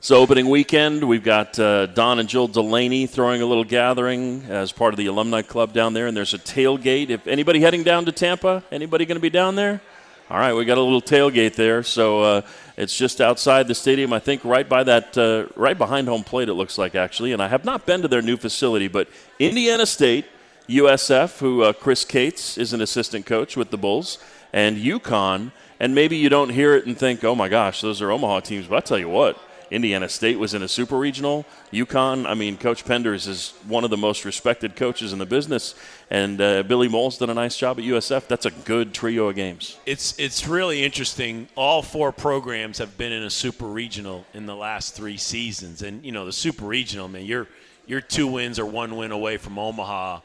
[0.01, 4.71] So, opening weekend, we've got uh, Don and Jill Delaney throwing a little gathering as
[4.71, 7.09] part of the alumni club down there, and there's a tailgate.
[7.09, 9.81] If anybody heading down to Tampa, anybody going to be down there?
[10.29, 11.83] All right, we got a little tailgate there.
[11.83, 12.41] So uh,
[12.77, 16.47] it's just outside the stadium, I think, right by that, uh, right behind home plate.
[16.47, 19.85] It looks like actually, and I have not been to their new facility, but Indiana
[19.85, 20.25] State,
[20.69, 24.19] USF, who uh, Chris Cates is an assistant coach with the Bulls,
[24.53, 25.51] and UConn.
[25.79, 28.67] And maybe you don't hear it and think, "Oh my gosh, those are Omaha teams."
[28.67, 29.39] But I tell you what,
[29.71, 31.45] Indiana State was in a super regional.
[31.71, 35.75] UConn, I mean, Coach Penders is one of the most respected coaches in the business,
[36.09, 38.27] and uh, Billy Mohl's done a nice job at USF.
[38.27, 39.77] That's a good trio of games.
[39.85, 41.47] It's it's really interesting.
[41.55, 46.03] All four programs have been in a super regional in the last three seasons, and
[46.03, 47.47] you know the super regional, man, you're
[47.85, 50.19] you're two wins or one win away from Omaha.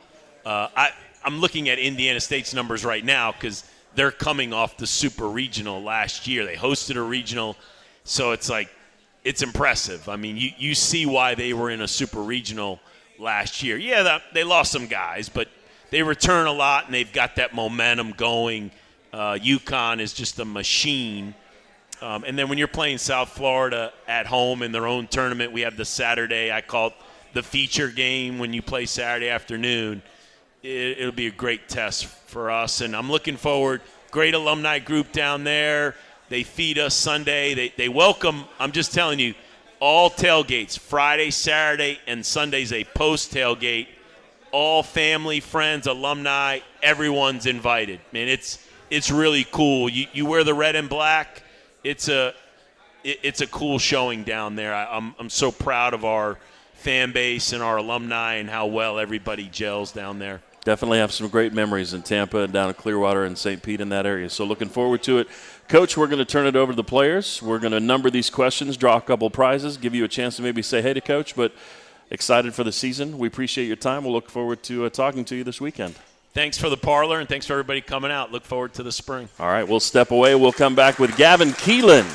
[0.44, 0.90] Uh, I
[1.24, 5.82] I'm looking at Indiana State's numbers right now because they're coming off the super regional
[5.82, 6.44] last year.
[6.44, 7.56] They hosted a regional,
[8.04, 8.68] so it's like
[9.24, 10.08] it's impressive.
[10.08, 12.78] I mean, you, you see why they were in a super regional
[13.18, 13.78] last year.
[13.78, 15.48] Yeah, that, they lost some guys, but
[15.90, 18.70] they return a lot and they've got that momentum going.
[19.12, 21.34] Uh, UConn is just a machine.
[22.02, 25.62] Um, and then when you're playing South Florida at home in their own tournament, we
[25.62, 26.94] have the Saturday, I call it
[27.32, 30.02] the feature game when you play Saturday afternoon.
[30.64, 32.80] It, it'll be a great test for us.
[32.80, 33.82] And I'm looking forward.
[34.10, 35.94] Great alumni group down there.
[36.30, 37.52] They feed us Sunday.
[37.52, 39.34] They, they welcome, I'm just telling you,
[39.78, 43.88] all tailgates Friday, Saturday, and Sunday's a post tailgate.
[44.52, 48.00] All family, friends, alumni, everyone's invited.
[48.12, 49.88] Man, it's it's really cool.
[49.88, 51.42] You, you wear the red and black.
[51.82, 52.34] It's a
[53.02, 54.72] it, it's a cool showing down there.
[54.72, 56.38] I, I'm I'm so proud of our
[56.74, 61.28] fan base and our alumni and how well everybody gels down there definitely have some
[61.28, 63.62] great memories in Tampa and down in Clearwater and St.
[63.62, 64.28] Pete in that area.
[64.28, 65.28] So looking forward to it.
[65.68, 67.42] Coach, we're going to turn it over to the players.
[67.42, 70.42] We're going to number these questions, draw a couple prizes, give you a chance to
[70.42, 71.52] maybe say hey to Coach, but
[72.10, 73.18] excited for the season.
[73.18, 74.04] We appreciate your time.
[74.04, 75.94] We'll look forward to uh, talking to you this weekend.
[76.32, 78.32] Thanks for the parlor and thanks for everybody coming out.
[78.32, 79.28] Look forward to the spring.
[79.38, 80.34] All right, we'll step away.
[80.34, 82.06] We'll come back with Gavin Kilen.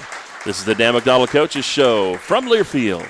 [0.43, 3.07] This is the Dan McDonnell Coaches Show from Learfield.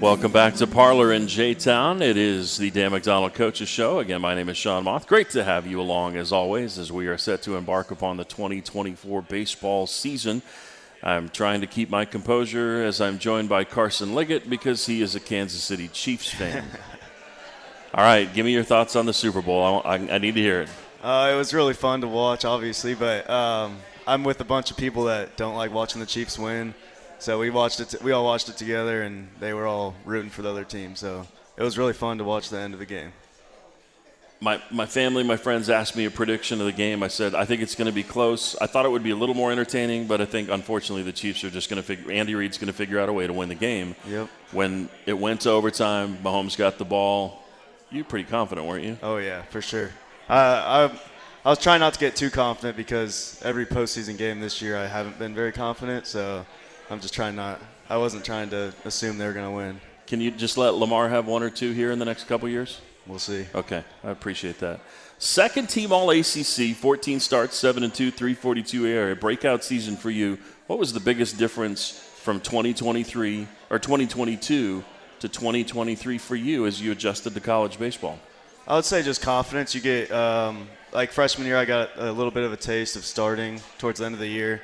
[0.00, 2.00] Welcome back to Parlor in J Town.
[2.00, 3.98] It is the Dan McDonnell Coaches Show.
[3.98, 5.06] Again, my name is Sean Moth.
[5.06, 8.24] Great to have you along as always as we are set to embark upon the
[8.24, 10.40] 2024 baseball season.
[11.02, 15.16] I'm trying to keep my composure as I'm joined by Carson Liggett because he is
[15.16, 16.64] a Kansas City Chiefs fan.
[17.94, 19.82] All right, give me your thoughts on the Super Bowl.
[19.84, 20.70] I, I, I need to hear it.
[21.02, 24.78] Uh, it was really fun to watch, obviously, but um, I'm with a bunch of
[24.78, 26.72] people that don't like watching the Chiefs win.
[27.20, 27.90] So we watched it.
[27.90, 30.96] T- we all watched it together, and they were all rooting for the other team.
[30.96, 33.12] So it was really fun to watch the end of the game.
[34.42, 37.02] My, my family, my friends asked me a prediction of the game.
[37.02, 38.56] I said, I think it's going to be close.
[38.56, 41.44] I thought it would be a little more entertaining, but I think, unfortunately, the Chiefs
[41.44, 43.50] are just going to figure, Andy Reid's going to figure out a way to win
[43.50, 43.96] the game.
[44.08, 44.30] Yep.
[44.52, 47.42] When it went to overtime, Mahomes got the ball.
[47.90, 48.96] You pretty confident, weren't you?
[49.02, 49.90] Oh, yeah, for sure.
[50.26, 51.00] Uh, I,
[51.44, 54.86] I was trying not to get too confident because every postseason game this year I
[54.86, 56.06] haven't been very confident.
[56.06, 56.46] So
[56.90, 57.60] I'm just trying not.
[57.88, 59.80] I wasn't trying to assume they were going to win.
[60.08, 62.80] Can you just let Lamar have one or two here in the next couple years?
[63.06, 63.46] We'll see.
[63.54, 64.80] Okay, I appreciate that.
[65.18, 69.14] Second team All ACC, 14 starts, 7 and 2, 342 area.
[69.14, 70.36] Breakout season for you.
[70.66, 74.82] What was the biggest difference from 2023 or 2022
[75.20, 78.18] to 2023 for you as you adjusted to college baseball?
[78.66, 79.74] I would say just confidence.
[79.74, 83.04] You get um, like freshman year, I got a little bit of a taste of
[83.04, 84.62] starting towards the end of the year,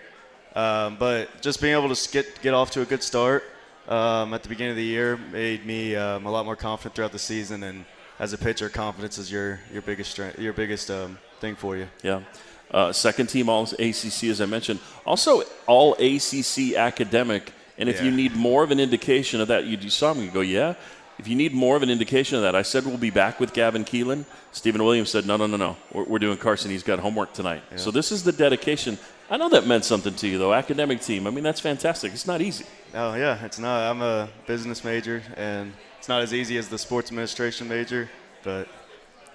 [0.57, 3.45] um, but just being able to get get off to a good start
[3.88, 7.12] um, at the beginning of the year made me um, a lot more confident throughout
[7.12, 7.62] the season.
[7.62, 7.85] And
[8.19, 11.87] as a pitcher, confidence is your your biggest strength, your biggest um, thing for you.
[12.03, 12.23] Yeah.
[12.71, 14.81] Uh, second team All ACC, as I mentioned.
[15.05, 17.53] Also, All ACC academic.
[17.79, 18.07] And if Yeah.
[18.07, 20.75] you need more of an indication of that, you, you saw me you go, yeah.
[21.19, 23.53] If you need more of an indication of that, I said we'll be back with
[23.53, 24.25] Gavin Kilen.
[24.53, 25.77] Stephen Williams said, no, no, no, no.
[25.92, 26.71] We're, we're doing Carson.
[26.71, 27.62] He's got homework tonight.
[27.77, 28.99] So this is the dedication.
[29.29, 30.55] I know that meant something to you, though.
[30.55, 31.27] Academic team.
[31.27, 32.12] I mean, that's fantastic.
[32.12, 32.65] It's not easy.
[32.95, 33.91] Oh yeah, it's not.
[33.91, 38.09] I'm a business major, and it's not as easy as the sports administration major,
[38.45, 38.69] but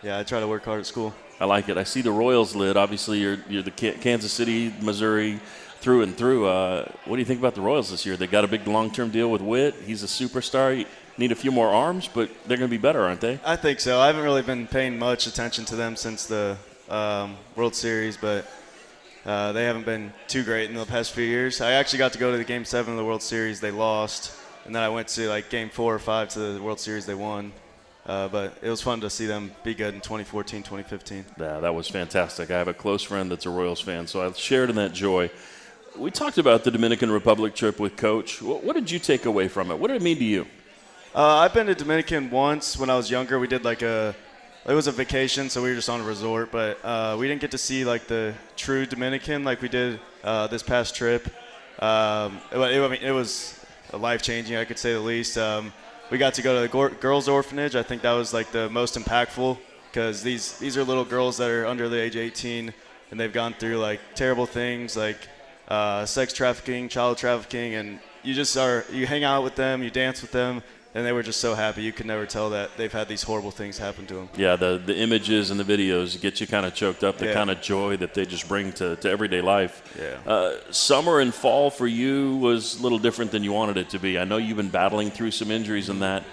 [0.01, 1.13] yeah, I try to work hard at school.
[1.39, 1.77] I like it.
[1.77, 2.77] I see the Royals lid.
[2.77, 5.39] Obviously, you're you're the Ka- Kansas City, Missouri,
[5.82, 6.45] through and through.
[6.47, 8.15] Uh, what do you think about the Royals this year?
[8.15, 9.75] They got a big long-term deal with Witt.
[9.86, 10.77] He's a superstar.
[10.77, 10.86] You
[11.17, 13.39] need a few more arms, but they're going to be better, aren't they?
[13.43, 13.99] I think so.
[13.99, 16.58] I haven't really been paying much attention to them since the
[16.89, 18.45] um, World Series, but
[19.25, 21.62] uh, they haven't been too great in the past few years.
[21.62, 23.60] I actually got to go to the Game Seven of the World Series.
[23.60, 24.34] They lost,
[24.65, 27.05] and then I went to like Game Four or Five to the World Series.
[27.05, 27.51] They won,
[28.07, 31.25] uh, but it was fun to see them be good in 2014, 2015.
[31.39, 32.49] Yeah, that was fantastic.
[32.49, 35.29] I have a close friend that's a Royals fan, so I shared in that joy.
[35.95, 38.41] We talked about the Dominican Republic trip with Coach.
[38.41, 39.77] What, what did you take away from it?
[39.77, 40.47] What did it mean to you?
[41.13, 43.38] Uh, I've been to Dominican once when I was younger.
[43.38, 44.15] We did like a,
[44.67, 47.41] it was a vacation, so we were just on a resort, but uh, we didn't
[47.41, 51.28] get to see like the true Dominican like we did uh, this past trip.
[51.80, 53.60] Um, it, it, I mean, it was
[53.91, 55.38] life changing, I could say the least.
[55.38, 55.74] Um,
[56.12, 57.76] we got to go to the girls' orphanage.
[57.76, 59.58] I think that was like the most impactful
[59.89, 62.74] because these these are little girls that are under the age of 18
[63.10, 65.17] and they've gone through like terrible things like
[65.67, 69.89] uh, sex trafficking, child trafficking, and you just are you hang out with them, you
[69.89, 70.62] dance with them,
[70.93, 71.84] and they were just so happy.
[71.84, 74.30] You could never tell that they've had these horrible things happen to them.
[74.36, 77.34] Yeah, the, the images and the videos get you kind of choked up, the Yeah.
[77.34, 79.82] kind of joy that they just bring to, to everyday life.
[79.97, 80.17] Yeah.
[80.32, 83.99] Uh, summer and fall for you was a little different than you wanted it to
[83.99, 84.19] be.
[84.19, 86.23] I know you've been battling through some injuries and that.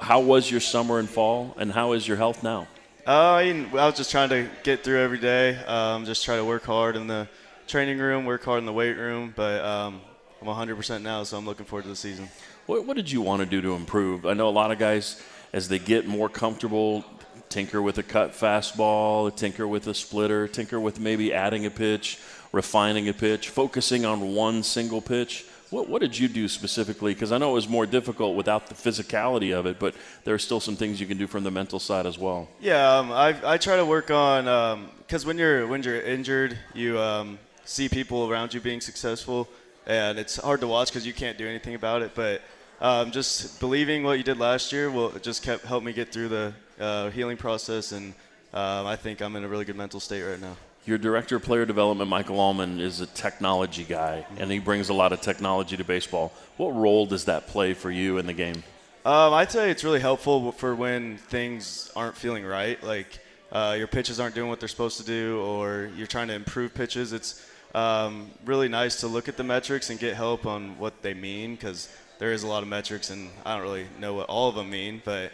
[0.00, 2.66] How was your summer and fall, and how is your health now?
[3.06, 5.56] Uh, I, mean, I was just trying to get through every day.
[5.64, 7.26] Um, just try to work hard in the
[7.66, 9.32] training room, work hard in the weight room.
[9.34, 10.02] But um,
[10.42, 12.28] I'm 100% now, so I'm looking forward to the season.
[12.68, 14.26] What, what did you want to do to improve?
[14.26, 15.18] I know a lot of guys,
[15.54, 17.02] as they get more comfortable,
[17.48, 22.18] tinker with a cut fastball, tinker with a splitter, tinker with maybe adding a pitch,
[22.52, 25.46] refining a pitch, focusing on one single pitch.
[25.70, 27.14] What, what did you do specifically?
[27.14, 30.38] Because I know it was more difficult without the physicality of it, but there are
[30.38, 32.50] still some things you can do from the mental side as well.
[32.60, 36.98] Yeah, um, I, I try to work on because when you're when you're injured, you
[36.98, 39.48] um, see people around you being successful,
[39.86, 42.10] and it's hard to watch because you can't do anything about it.
[42.14, 42.42] But
[42.80, 46.28] um, just believing what you did last year will just kept help me get through
[46.28, 48.14] the uh, healing process, and
[48.52, 50.56] um, I think I'm in a really good mental state right now.
[50.86, 54.94] Your director of player development, Michael Allman, is a technology guy, and he brings a
[54.94, 56.32] lot of technology to baseball.
[56.56, 58.62] What role does that play for you in the game?
[59.04, 63.18] Um, I'd say it's really helpful for when things aren't feeling right, like
[63.52, 66.74] uh, your pitches aren't doing what they're supposed to do, or you're trying to improve
[66.74, 67.12] pitches.
[67.12, 71.12] It's um, really nice to look at the metrics and get help on what they
[71.12, 74.48] mean, because there is a lot of metrics, and I don't really know what all
[74.48, 75.32] of them mean, but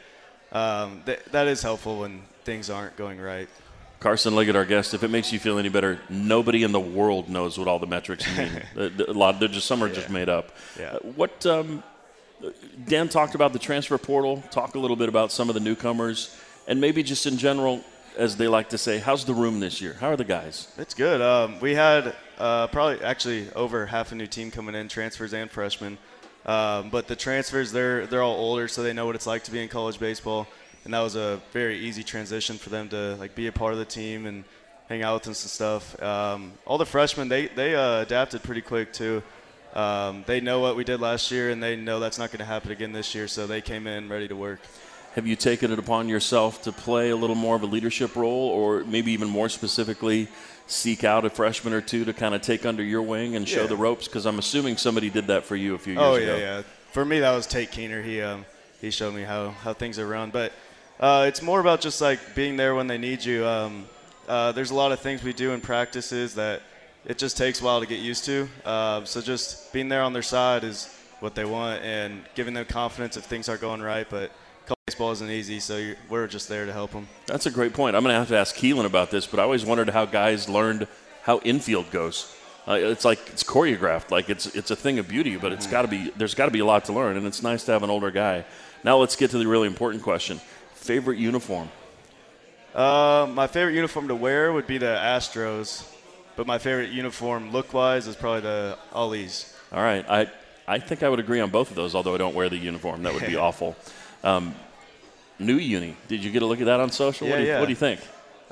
[0.53, 3.49] um, th- that is helpful when things aren't going right.
[4.01, 4.93] Carson Liggett, our guest.
[4.93, 7.87] If it makes you feel any better, nobody in the world knows what all the
[7.87, 8.51] metrics mean.
[8.77, 10.53] a, lot, they're just some are just made up.
[10.79, 10.93] Yeah.
[10.93, 11.83] Uh, what um,
[12.87, 14.43] Dan talked about the transfer portal.
[14.51, 17.83] Talk a little bit about some of the newcomers, and maybe just in general,
[18.19, 19.97] as they like to say, how's the room this year?
[19.99, 20.69] How are the guys?
[20.77, 21.23] It's good.
[21.23, 25.51] Um, we had uh, probably actually over half a new team coming in, transfers and
[25.51, 25.97] freshmen.
[26.47, 29.51] Um, but the transfers, they're they're all older, so they know what it's like to
[29.51, 30.47] be in college baseball,
[30.85, 33.79] and that was a very easy transition for them to like be a part of
[33.79, 34.45] the team and
[34.89, 36.03] hang out with us and stuff.
[36.03, 39.23] Um, all the freshmen, they they uh, adapted pretty quick too.
[39.75, 42.45] Um, they know what we did last year, and they know that's not going to
[42.45, 44.61] happen again this year, so they came in ready to work.
[45.15, 48.49] Have you taken it upon yourself to play a little more of a leadership role,
[48.49, 50.27] or maybe even more specifically,
[50.67, 53.61] seek out a freshman or two to kind of take under your wing and show
[53.63, 53.67] Yeah.
[53.69, 54.09] the ropes?
[54.09, 56.37] Because I'm assuming somebody did that for you a few years Oh ago.
[56.37, 56.63] yeah, yeah.
[56.91, 58.03] For me, that was Tate Keener.
[58.03, 58.45] He um,
[58.81, 60.31] he showed me how, how things are run.
[60.31, 60.53] But
[60.99, 63.47] uh, it's more about just like being there when they need you.
[63.47, 63.87] Um,
[64.29, 66.63] uh, there's a lot of things we do in practices that
[67.05, 68.49] it just takes a while to get used to.
[68.65, 70.89] Uh, so just being there on their side is
[71.21, 74.09] what they want and giving them confidence if things aren't going right.
[74.11, 74.33] But
[74.87, 77.09] baseball isn't easy, so we're just there to help them.
[77.27, 77.97] That's a great point.
[77.97, 80.49] I'm going to have to ask Kilen about this, but I always wondered how guys
[80.49, 80.87] learned
[81.23, 82.35] how infield goes.
[82.67, 85.83] Uh, it's like it's choreographed, like it's it's a thing of beauty, but it's got
[85.83, 87.83] to be there's got to be a lot to learn, and it's nice to have
[87.83, 88.45] an older guy.
[88.83, 90.39] Now let's get to the really important question:
[90.73, 91.69] favorite uniform.
[92.75, 95.87] Uh, my favorite uniform to wear would be the Astros,
[96.37, 99.55] but my favorite uniform look-wise is probably the Ollies.
[99.71, 100.31] All right, I
[100.67, 103.03] I think I would agree on both of those, although I don't wear the uniform.
[103.03, 103.77] That would be awful.
[104.25, 104.55] Um,
[105.39, 105.97] new uni.
[106.09, 107.29] Did you get a look at that on social?
[107.29, 107.61] Yeah, what, do you, yeah.
[107.61, 108.01] what do you think?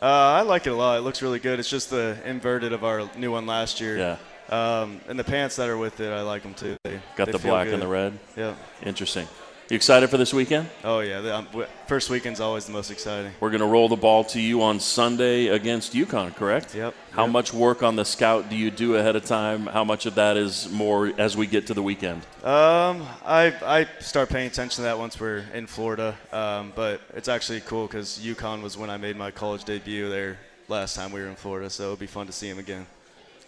[0.01, 0.99] Uh, I like it a lot.
[0.99, 1.59] It looks really good.
[1.59, 3.99] It's just the inverted of our new one last year.
[3.99, 4.17] Yeah.
[4.51, 6.77] Um, and the pants that are with it, I like them too.
[6.85, 7.75] They, Got they the black good.
[7.75, 8.19] and the red.
[8.37, 8.55] Yeah.
[8.83, 9.27] Interesting.
[9.73, 10.69] You excited for this weekend?
[10.85, 11.23] Oh yeah.
[11.23, 11.49] The, um,
[11.87, 13.33] first weekend's always the most exciting.
[13.41, 16.75] We're going to roll the ball to you on Sunday against UConn, correct?
[16.75, 16.95] Yep.
[17.13, 17.33] How Yep.
[17.33, 19.65] much work on the scout do you do ahead of time?
[19.65, 22.21] How much of that is more as we get to the weekend?
[22.45, 26.19] Um, I I start paying attention to that once we're in Florida.
[26.35, 30.37] Um, but it's actually cool because UConn was when I made my college debut there
[30.69, 32.85] last time we were in Florida, so it'll be fun to see him again.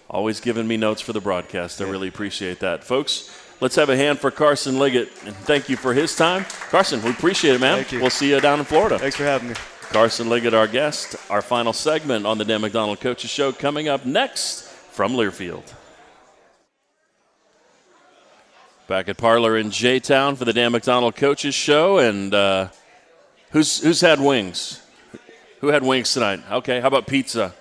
[0.08, 1.82] Always giving me notes for the broadcast.
[1.82, 2.82] I really appreciate that.
[2.82, 3.28] Folks,
[3.60, 5.08] let's have a hand for Carson Liggett.
[5.24, 6.44] And thank you for his time.
[6.70, 7.76] Carson, we appreciate it, man.
[7.76, 8.00] Thank you.
[8.00, 8.98] We'll see you down in Florida.
[8.98, 9.54] Thanks for having me.
[9.90, 11.16] Carson Liggett, our guest.
[11.30, 15.72] Our final segment on the Dan McDonnell Coaches Show coming up next from Learfield.
[18.86, 21.98] Back at Parlor in J Town for the Dan McDonnell Coaches Show.
[21.98, 22.68] And uh,
[23.50, 24.80] who's, who's had wings?
[25.60, 26.40] Who had wings tonight?
[26.50, 27.54] Okay, how about pizza?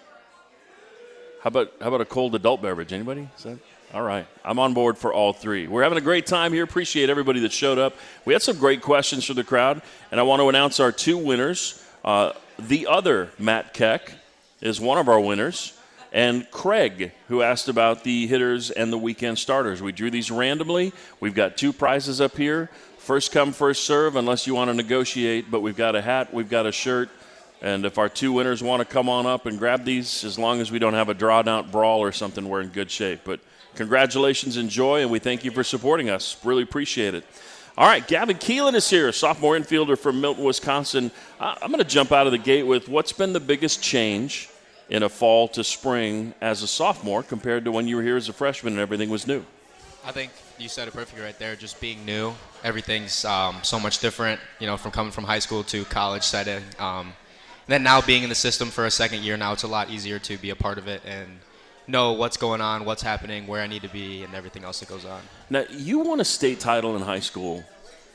[1.44, 2.94] How about how about a cold adult beverage?
[2.94, 3.28] Anybody?
[3.38, 3.58] Is that
[3.94, 4.26] all right?
[4.44, 5.68] I'm on board for all three.
[5.68, 6.64] We're having a great time here.
[6.64, 7.96] Appreciate everybody that showed up.
[8.26, 11.18] We had some great questions from the crowd, and I want to announce our two
[11.18, 11.86] winners.
[12.04, 14.14] Uh, the other Matt Keck
[14.62, 15.78] is one of our winners,
[16.12, 19.82] and Craig, who asked about the hitters and the weekend starters.
[19.82, 20.91] We drew these randomly.
[21.20, 22.72] We've got two prizes up here.
[22.98, 25.52] First come, first serve, unless you want to negotiate.
[25.52, 27.10] But we've got a hat, we've got a shirt.
[27.62, 30.62] And if our two winners want to come on up and grab these, as long
[30.62, 33.22] as we don't have a drawn out brawl or something, we're in good shape.
[33.24, 33.39] But
[33.76, 36.38] congratulations, enjoy, and we thank you for supporting us.
[36.43, 37.26] Really appreciate it.
[37.76, 41.09] All right, Gavin Kilen is here, sophomore infielder from Milton, Wisconsin.
[41.39, 44.49] I'm going to jump out of the gate with what's been the biggest change
[44.89, 48.30] in a fall to spring as a sophomore compared to when you were here as
[48.30, 49.43] a freshman and everything was new.
[50.05, 51.55] I think you said it perfectly right there.
[51.55, 54.39] Just being new, everything's um, so much different.
[54.59, 56.61] You know, from coming from high school to college setting.
[56.78, 59.67] Um, and then now being in the system for a second year, now it's a
[59.67, 61.39] lot easier to be a part of it and
[61.88, 64.89] know what's going on, what's happening, where I need to be, and everything else that
[64.89, 65.21] goes on.
[65.49, 67.63] Now, you won a state title in high school,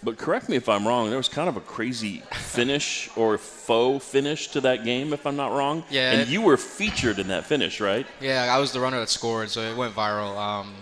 [0.02, 4.04] but correct me if I'm wrong, there was kind of a crazy finish or faux
[4.06, 5.84] finish to that game, if I'm not wrong.
[5.90, 8.06] Yeah, And it- you were featured in that finish, right?
[8.20, 10.36] Yeah, I was the runner that scored, so it went viral.
[10.38, 10.74] Um,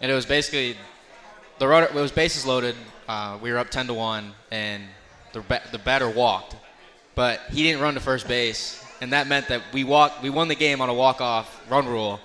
[0.00, 0.76] and it was basically
[1.58, 1.86] the runner.
[1.86, 2.74] It was bases loaded.
[3.08, 4.84] Uh, we were up ten to one, and
[5.32, 6.54] the the batter walked,
[7.14, 10.22] but he didn't run to first base, and that meant that we walked.
[10.22, 12.20] We won the game on a walk off run rule.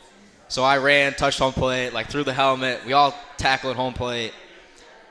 [0.47, 2.85] So I ran, touched home plate, like threw the helmet.
[2.85, 4.33] We all tackled home plate.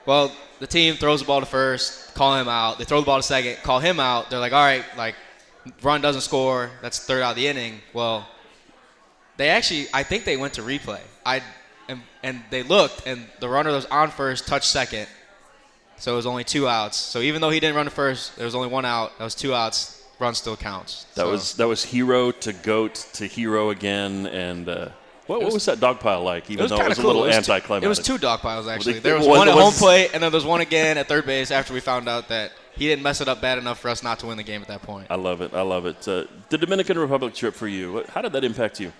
[0.06, 2.78] Well, the team throws the ball to first, call him out.
[2.78, 4.30] They throw the ball to second, call him out.
[4.30, 5.14] They're like, all right, like,
[5.82, 6.70] run doesn't score.
[6.82, 7.80] That's third out of the inning.
[7.92, 8.28] Well,
[9.36, 11.00] they actually, I think they went to replay.
[11.26, 11.42] I
[11.88, 15.06] and, and they looked, and the runner that was on first touched second,
[15.96, 16.96] so it was only two outs.
[16.96, 19.16] So even though he didn't run to first, there was only one out.
[19.18, 20.03] That was two outs.
[20.18, 21.04] Run still counts.
[21.14, 24.26] That So- was that was hero to goat to hero again.
[24.26, 24.88] And uh,
[25.26, 26.50] what, what was- was that dog pile like?
[26.50, 27.84] Even was though it was of a little it was anticlimactic.
[27.84, 28.94] It was two dog piles actually.
[28.94, 30.98] they- There was was- one at was- home plate, and then there was one again
[30.98, 33.78] at third base after we found out that he didn't mess it up bad enough
[33.80, 35.06] for us not to win the game at that point.
[35.10, 35.52] I love it.
[35.54, 36.06] I love it.
[36.08, 38.04] Uh, the Dominican Republic trip for you.
[38.12, 38.92] How did that impact you?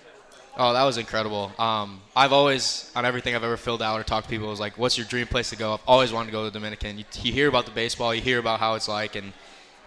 [0.57, 1.51] Oh, that was incredible.
[1.59, 4.77] Um, I've always, on everything I've ever filled out or talked to people, was like,
[4.77, 6.97] "What's your dream place to go?" I've always wanted to go to the Dominican.
[6.97, 9.33] You, you hear about the baseball, you hear about how it's like, and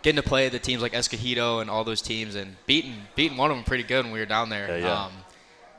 [0.02, 3.50] getting to play the teams like Escogido and all those teams, and beating beating one
[3.50, 4.68] of them pretty good when we were down there.
[4.68, 5.04] Yeah, yeah.
[5.04, 5.12] Um,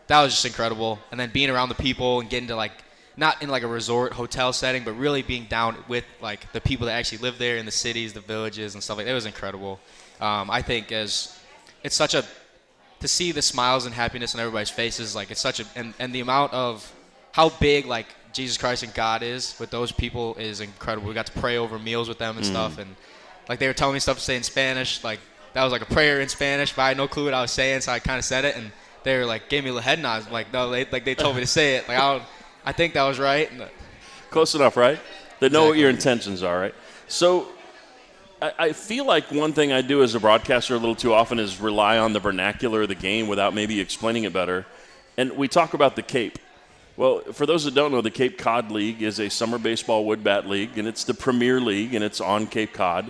[0.07, 0.99] that was just incredible.
[1.11, 2.72] And then being around the people and getting to like,
[3.15, 6.88] not in like a resort hotel setting, but really being down with like the people
[6.88, 9.11] that actually live there in the cities, the villages, and stuff like that.
[9.11, 9.80] It was incredible.
[10.20, 11.38] Um, I think as
[11.84, 12.26] it's such a
[13.01, 16.13] to see the smiles and happiness on everybody's faces, like it's such a and, and
[16.13, 16.91] the amount of
[17.32, 21.07] how big like Jesus Christ and God is with those people is incredible.
[21.07, 22.95] We got to pray over meals with them and stuff, and
[23.50, 25.20] like they were telling me stuff to say in Spanish, like
[25.54, 27.52] that was like a prayer in Spanish, but I had no clue what I was
[27.52, 28.72] saying, so I kind of said it, and
[29.04, 30.32] they were like gave me a head nod.
[30.32, 32.24] like no, they like they told me to say it, like I, don't,
[32.64, 33.52] I think that was right.
[33.52, 33.68] And, uh,
[34.30, 35.00] Close enough, right?
[35.39, 36.76] They know what your intentions are, right?
[37.08, 37.47] So
[38.41, 41.39] I, I feel like one thing I do as a broadcaster a little too often
[41.39, 44.68] is rely on the vernacular of the game without maybe explaining it better.
[45.18, 46.38] And we talk about the cape.
[46.95, 50.22] Well, for those that don't know, the Cape Cod League is a summer baseball wood
[50.22, 53.10] bat league, and it's the premier league, and it's on Cape Cod.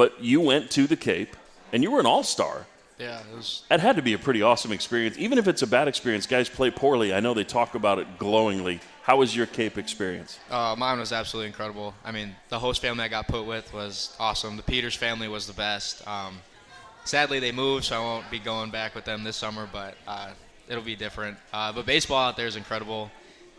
[0.00, 1.36] But you went to the Cape,
[1.74, 2.64] and you were an all star.
[2.98, 3.64] Yeah, it was.
[3.68, 5.18] That had to be a pretty awesome experience.
[5.18, 7.12] Even if it's a bad experience, guys play poorly.
[7.12, 8.80] I know they talk about it glowingly.
[9.02, 10.38] How was your Cape experience?
[10.50, 11.92] Uh, mine was absolutely incredible.
[12.02, 14.56] I mean, the host family I got put with was awesome.
[14.56, 16.08] The Peters family was the best.
[16.08, 16.38] Um,
[17.04, 20.30] sadly, they moved, so I won't be going back with them this summer, but uh,
[20.66, 21.36] it'll be different.
[21.52, 23.10] Uh, but baseball out there is incredible.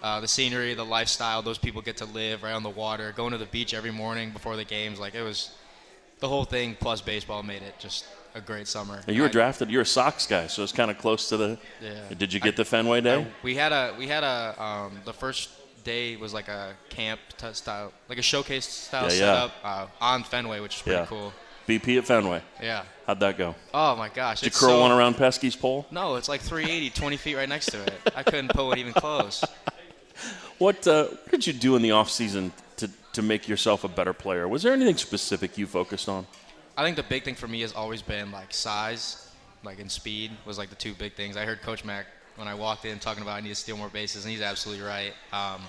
[0.01, 3.31] Uh, the scenery, the lifestyle, those people get to live right on the water, going
[3.31, 4.99] to the beach every morning before the games.
[4.99, 5.51] Like it was,
[6.21, 9.01] the whole thing plus baseball made it just a great summer.
[9.07, 9.69] And you were I- drafted.
[9.69, 11.57] You're a Sox guy, so it's kind of close to the.
[11.81, 11.91] Yeah.
[12.17, 13.23] Did you get the Fenway Day?
[13.23, 15.49] Uh, we had a we had a um, the first
[15.83, 19.17] day was like a camp t- style, like a showcase style Yeah, yeah.
[19.17, 21.05] setup uh, on Fenway, which is pretty yeah.
[21.07, 21.33] cool.
[21.67, 22.41] BP at Fenway.
[22.61, 22.83] Yeah.
[23.07, 23.55] How'd that go?
[23.73, 24.41] Oh my gosh.
[24.41, 25.85] Did you curl so- one around Pesky's pole?
[25.91, 27.93] No, it's like 380, 20 feet right next to it.
[28.15, 29.43] I couldn't pull it even close.
[30.57, 32.51] What, uh, what did you do in the off season
[33.13, 34.47] to make yourself a better player?
[34.47, 36.25] Was there anything specific you focused on?
[36.77, 39.29] I think the big thing for me has always been like size,
[39.63, 41.37] like and speed was like the two big things.
[41.37, 42.05] I heard Coach Mack
[42.37, 44.85] when I walked in talking about I need to steal more bases, and he's absolutely
[44.85, 45.13] right.
[45.33, 45.61] Um,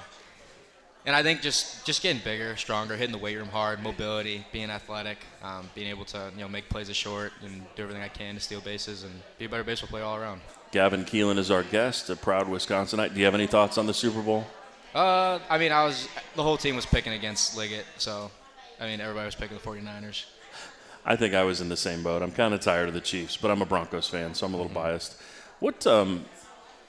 [1.04, 4.70] and I think just just getting bigger, stronger, hitting the weight room hard, mobility, being
[4.70, 8.08] athletic, um, being able to you know make plays as short and do everything I
[8.08, 10.40] can to steal bases and be a better baseball player all around.
[10.70, 13.12] Gavin Kilen is our guest, a proud Wisconsinite.
[13.12, 14.46] Do you have any thoughts on the Super Bowl?
[14.94, 18.30] Uh, I mean, I was the whole team was picking against Liggett, so
[18.78, 20.26] I mean everybody was picking the 49ers.
[21.04, 22.22] I think I was in the same boat.
[22.22, 24.56] I'm kind of tired of the Chiefs, but I'm a Broncos fan, so I'm a
[24.56, 25.16] little biased.
[25.60, 26.24] What um,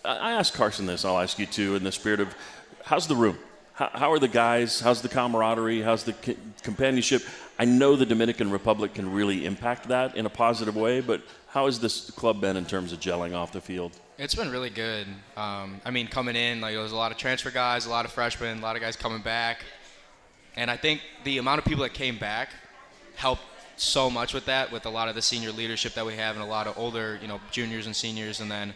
[0.03, 1.05] I I asked Carson this.
[1.05, 2.35] I'll ask you too, in the spirit of,
[2.83, 3.37] how's the room?
[3.73, 4.79] How, how are the guys?
[4.79, 5.81] How's the camaraderie?
[5.81, 7.23] How's the c- companionship?
[7.57, 11.65] I know the Dominican Republic can really impact that in a positive way, but how
[11.65, 13.93] has this club been in terms of gelling off the field?
[14.19, 15.07] It's been really good.
[15.35, 18.05] Um, I mean, coming in, like there was a lot of transfer guys, a lot
[18.05, 19.63] of freshmen, a lot of guys coming back,
[20.55, 22.49] and I think the amount of people that came back
[23.15, 23.41] helped
[23.75, 26.43] so much with that, with a lot of the senior leadership that we have, and
[26.43, 28.75] a lot of older, you know, juniors and seniors, and then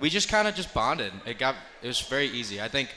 [0.00, 1.12] we just kind of just bonded.
[1.26, 2.60] It got it was very easy.
[2.60, 2.88] I think.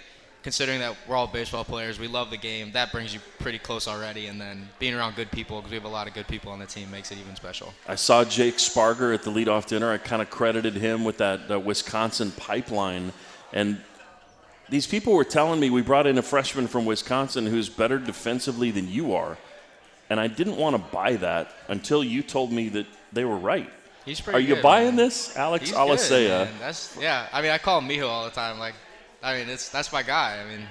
[0.43, 2.71] Considering that we're all baseball players, we love the game.
[2.73, 5.85] That brings you pretty close already, and then being around good people because we have
[5.85, 7.73] a lot of good people on the team makes it even special.
[7.87, 9.89] I saw Jake Sparger at the leadoff dinner.
[9.89, 13.13] I kind of credited him with that uh, Wisconsin pipeline.
[13.53, 13.81] And
[14.69, 18.69] these people were telling me we brought in a freshman from Wisconsin who's better defensively
[18.69, 19.37] than you are.
[20.09, 23.69] And I didn't want to buy that until you told me that they were right.
[24.03, 24.95] He's pretty Are you good, buying man.
[24.97, 26.45] this, Alex He's Alasea?
[26.47, 26.49] good.
[26.59, 27.27] That's yeah.
[27.31, 28.59] I mean, I call him Mijo all the time.
[28.59, 28.73] Like,
[29.23, 30.39] I mean, it's that's my guy.
[30.39, 30.67] I mean,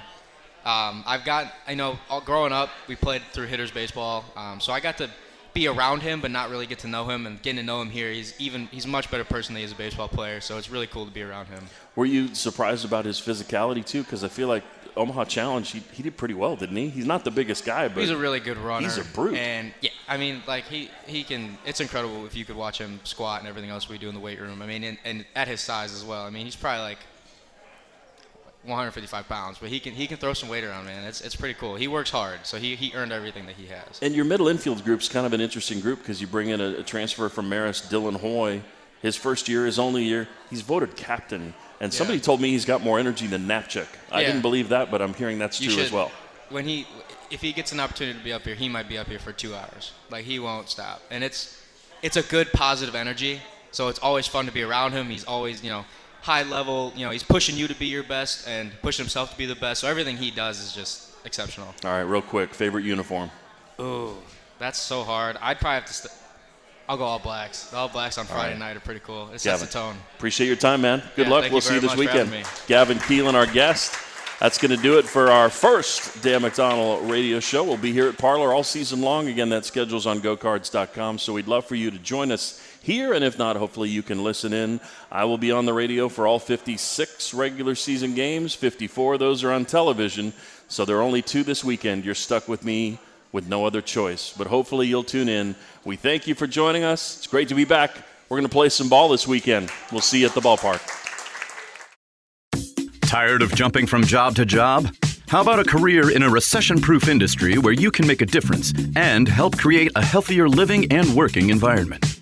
[0.64, 4.72] um, I've got I know all, growing up we played through hitters baseball, um, so
[4.72, 5.10] I got to
[5.54, 7.26] be around him, but not really get to know him.
[7.26, 9.72] And getting to know him here, he's even he's much better person than he is
[9.72, 10.40] a baseball player.
[10.40, 11.64] So it's really cool to be around him.
[11.96, 14.02] Were you surprised about his physicality too?
[14.02, 14.64] Because I feel like
[14.96, 16.88] Omaha Challenge, he, he did pretty well, didn't he?
[16.88, 18.86] He's not the biggest guy, but He's a really good runner.
[18.86, 19.36] He's a brute.
[19.36, 21.56] And yeah, I mean, like he he can.
[21.64, 24.20] It's incredible if you could watch him squat and everything else we do in the
[24.20, 24.62] weight room.
[24.62, 26.24] I mean, and, and at his size as well.
[26.24, 26.98] I mean, he's probably like
[28.64, 31.04] 155 pounds, but he can he can throw some weight around, man.
[31.04, 31.74] It's it's pretty cool.
[31.74, 33.98] He works hard, so he he earned everything that he has.
[34.00, 36.78] And your middle infield group's kind of an interesting group because you bring in a,
[36.78, 38.62] a transfer from Marist, Dylan Hoy.
[39.00, 41.54] His first year, his only year, he's voted captain.
[41.80, 42.24] And somebody Yeah.
[42.24, 43.88] told me he's got more energy than Napchuk.
[44.12, 44.28] I Yeah.
[44.28, 46.12] didn't believe that, but I'm hearing that's You true should, as well.
[46.50, 46.86] When he
[47.30, 49.32] if he gets an opportunity to be up here, he might be up here for
[49.32, 49.90] two hours.
[50.08, 51.58] Like he won't stop, and it's
[52.00, 53.40] it's a good positive energy.
[53.72, 55.08] So it's always fun to be around him.
[55.08, 55.84] He's always you know
[56.22, 56.92] high level.
[56.96, 59.54] You know he's pushing you to be your best and pushing himself to be the
[59.56, 59.82] best.
[59.82, 61.68] So everything he does is just exceptional.
[61.84, 63.30] All right, real quick, favorite uniform?
[63.80, 64.14] Ooh,
[64.58, 65.36] that's so hard.
[65.42, 65.92] I'd probably have to.
[65.92, 66.14] St-
[66.88, 67.66] I'll go all blacks.
[67.70, 68.58] The all blacks on Friday right.
[68.58, 69.28] night are pretty cool.
[69.28, 69.96] It sets Gavin, the tone.
[70.16, 71.02] Appreciate your time, man.
[71.14, 71.50] Good Yeah, luck.
[71.52, 72.48] We'll see you this much for having weekend.
[72.66, 73.94] Gavin Kilen, our guest.
[74.40, 77.62] That's going to do it for our first Dan McDonnell radio show.
[77.62, 79.28] We'll be here at Parlor all season long.
[79.28, 81.18] Again, that schedule's on gocards.com.
[81.18, 83.12] So we'd love for you to join us here.
[83.12, 84.80] And if not, hopefully you can listen in.
[85.10, 88.54] I will be on the radio for all 56 regular season games.
[88.54, 90.32] 54 of those are on television.
[90.68, 92.04] So there are only two this weekend.
[92.04, 92.98] You're stuck with me
[93.32, 94.34] with no other choice.
[94.36, 95.54] But hopefully you'll tune in.
[95.84, 97.18] We thank you for joining us.
[97.18, 97.96] It's great to be back.
[98.28, 99.70] We're going to play some ball this weekend.
[99.90, 100.80] We'll see you at the ballpark.
[103.02, 104.94] Tired of jumping from job to job?
[105.28, 108.72] How about a career in a recession proof industry where you can make a difference
[108.96, 112.21] and help create a healthier living and working environment?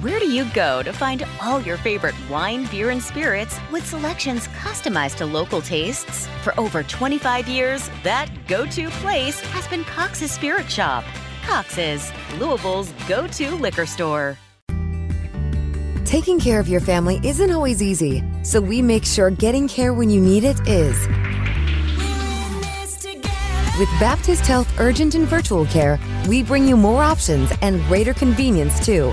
[0.00, 4.46] Where do you go to find all your favorite wine, beer, and spirits with selections
[4.46, 6.28] customized to local tastes?
[6.44, 11.02] For over 25 years, that go to place has been Cox's Spirit Shop.
[11.44, 14.38] Cox's, Louisville's go to liquor store.
[16.04, 20.10] Taking care of your family isn't always easy, so we make sure getting care when
[20.10, 21.08] you need it is.
[23.80, 28.78] With Baptist Health Urgent and Virtual Care, we bring you more options and greater convenience
[28.86, 29.12] too.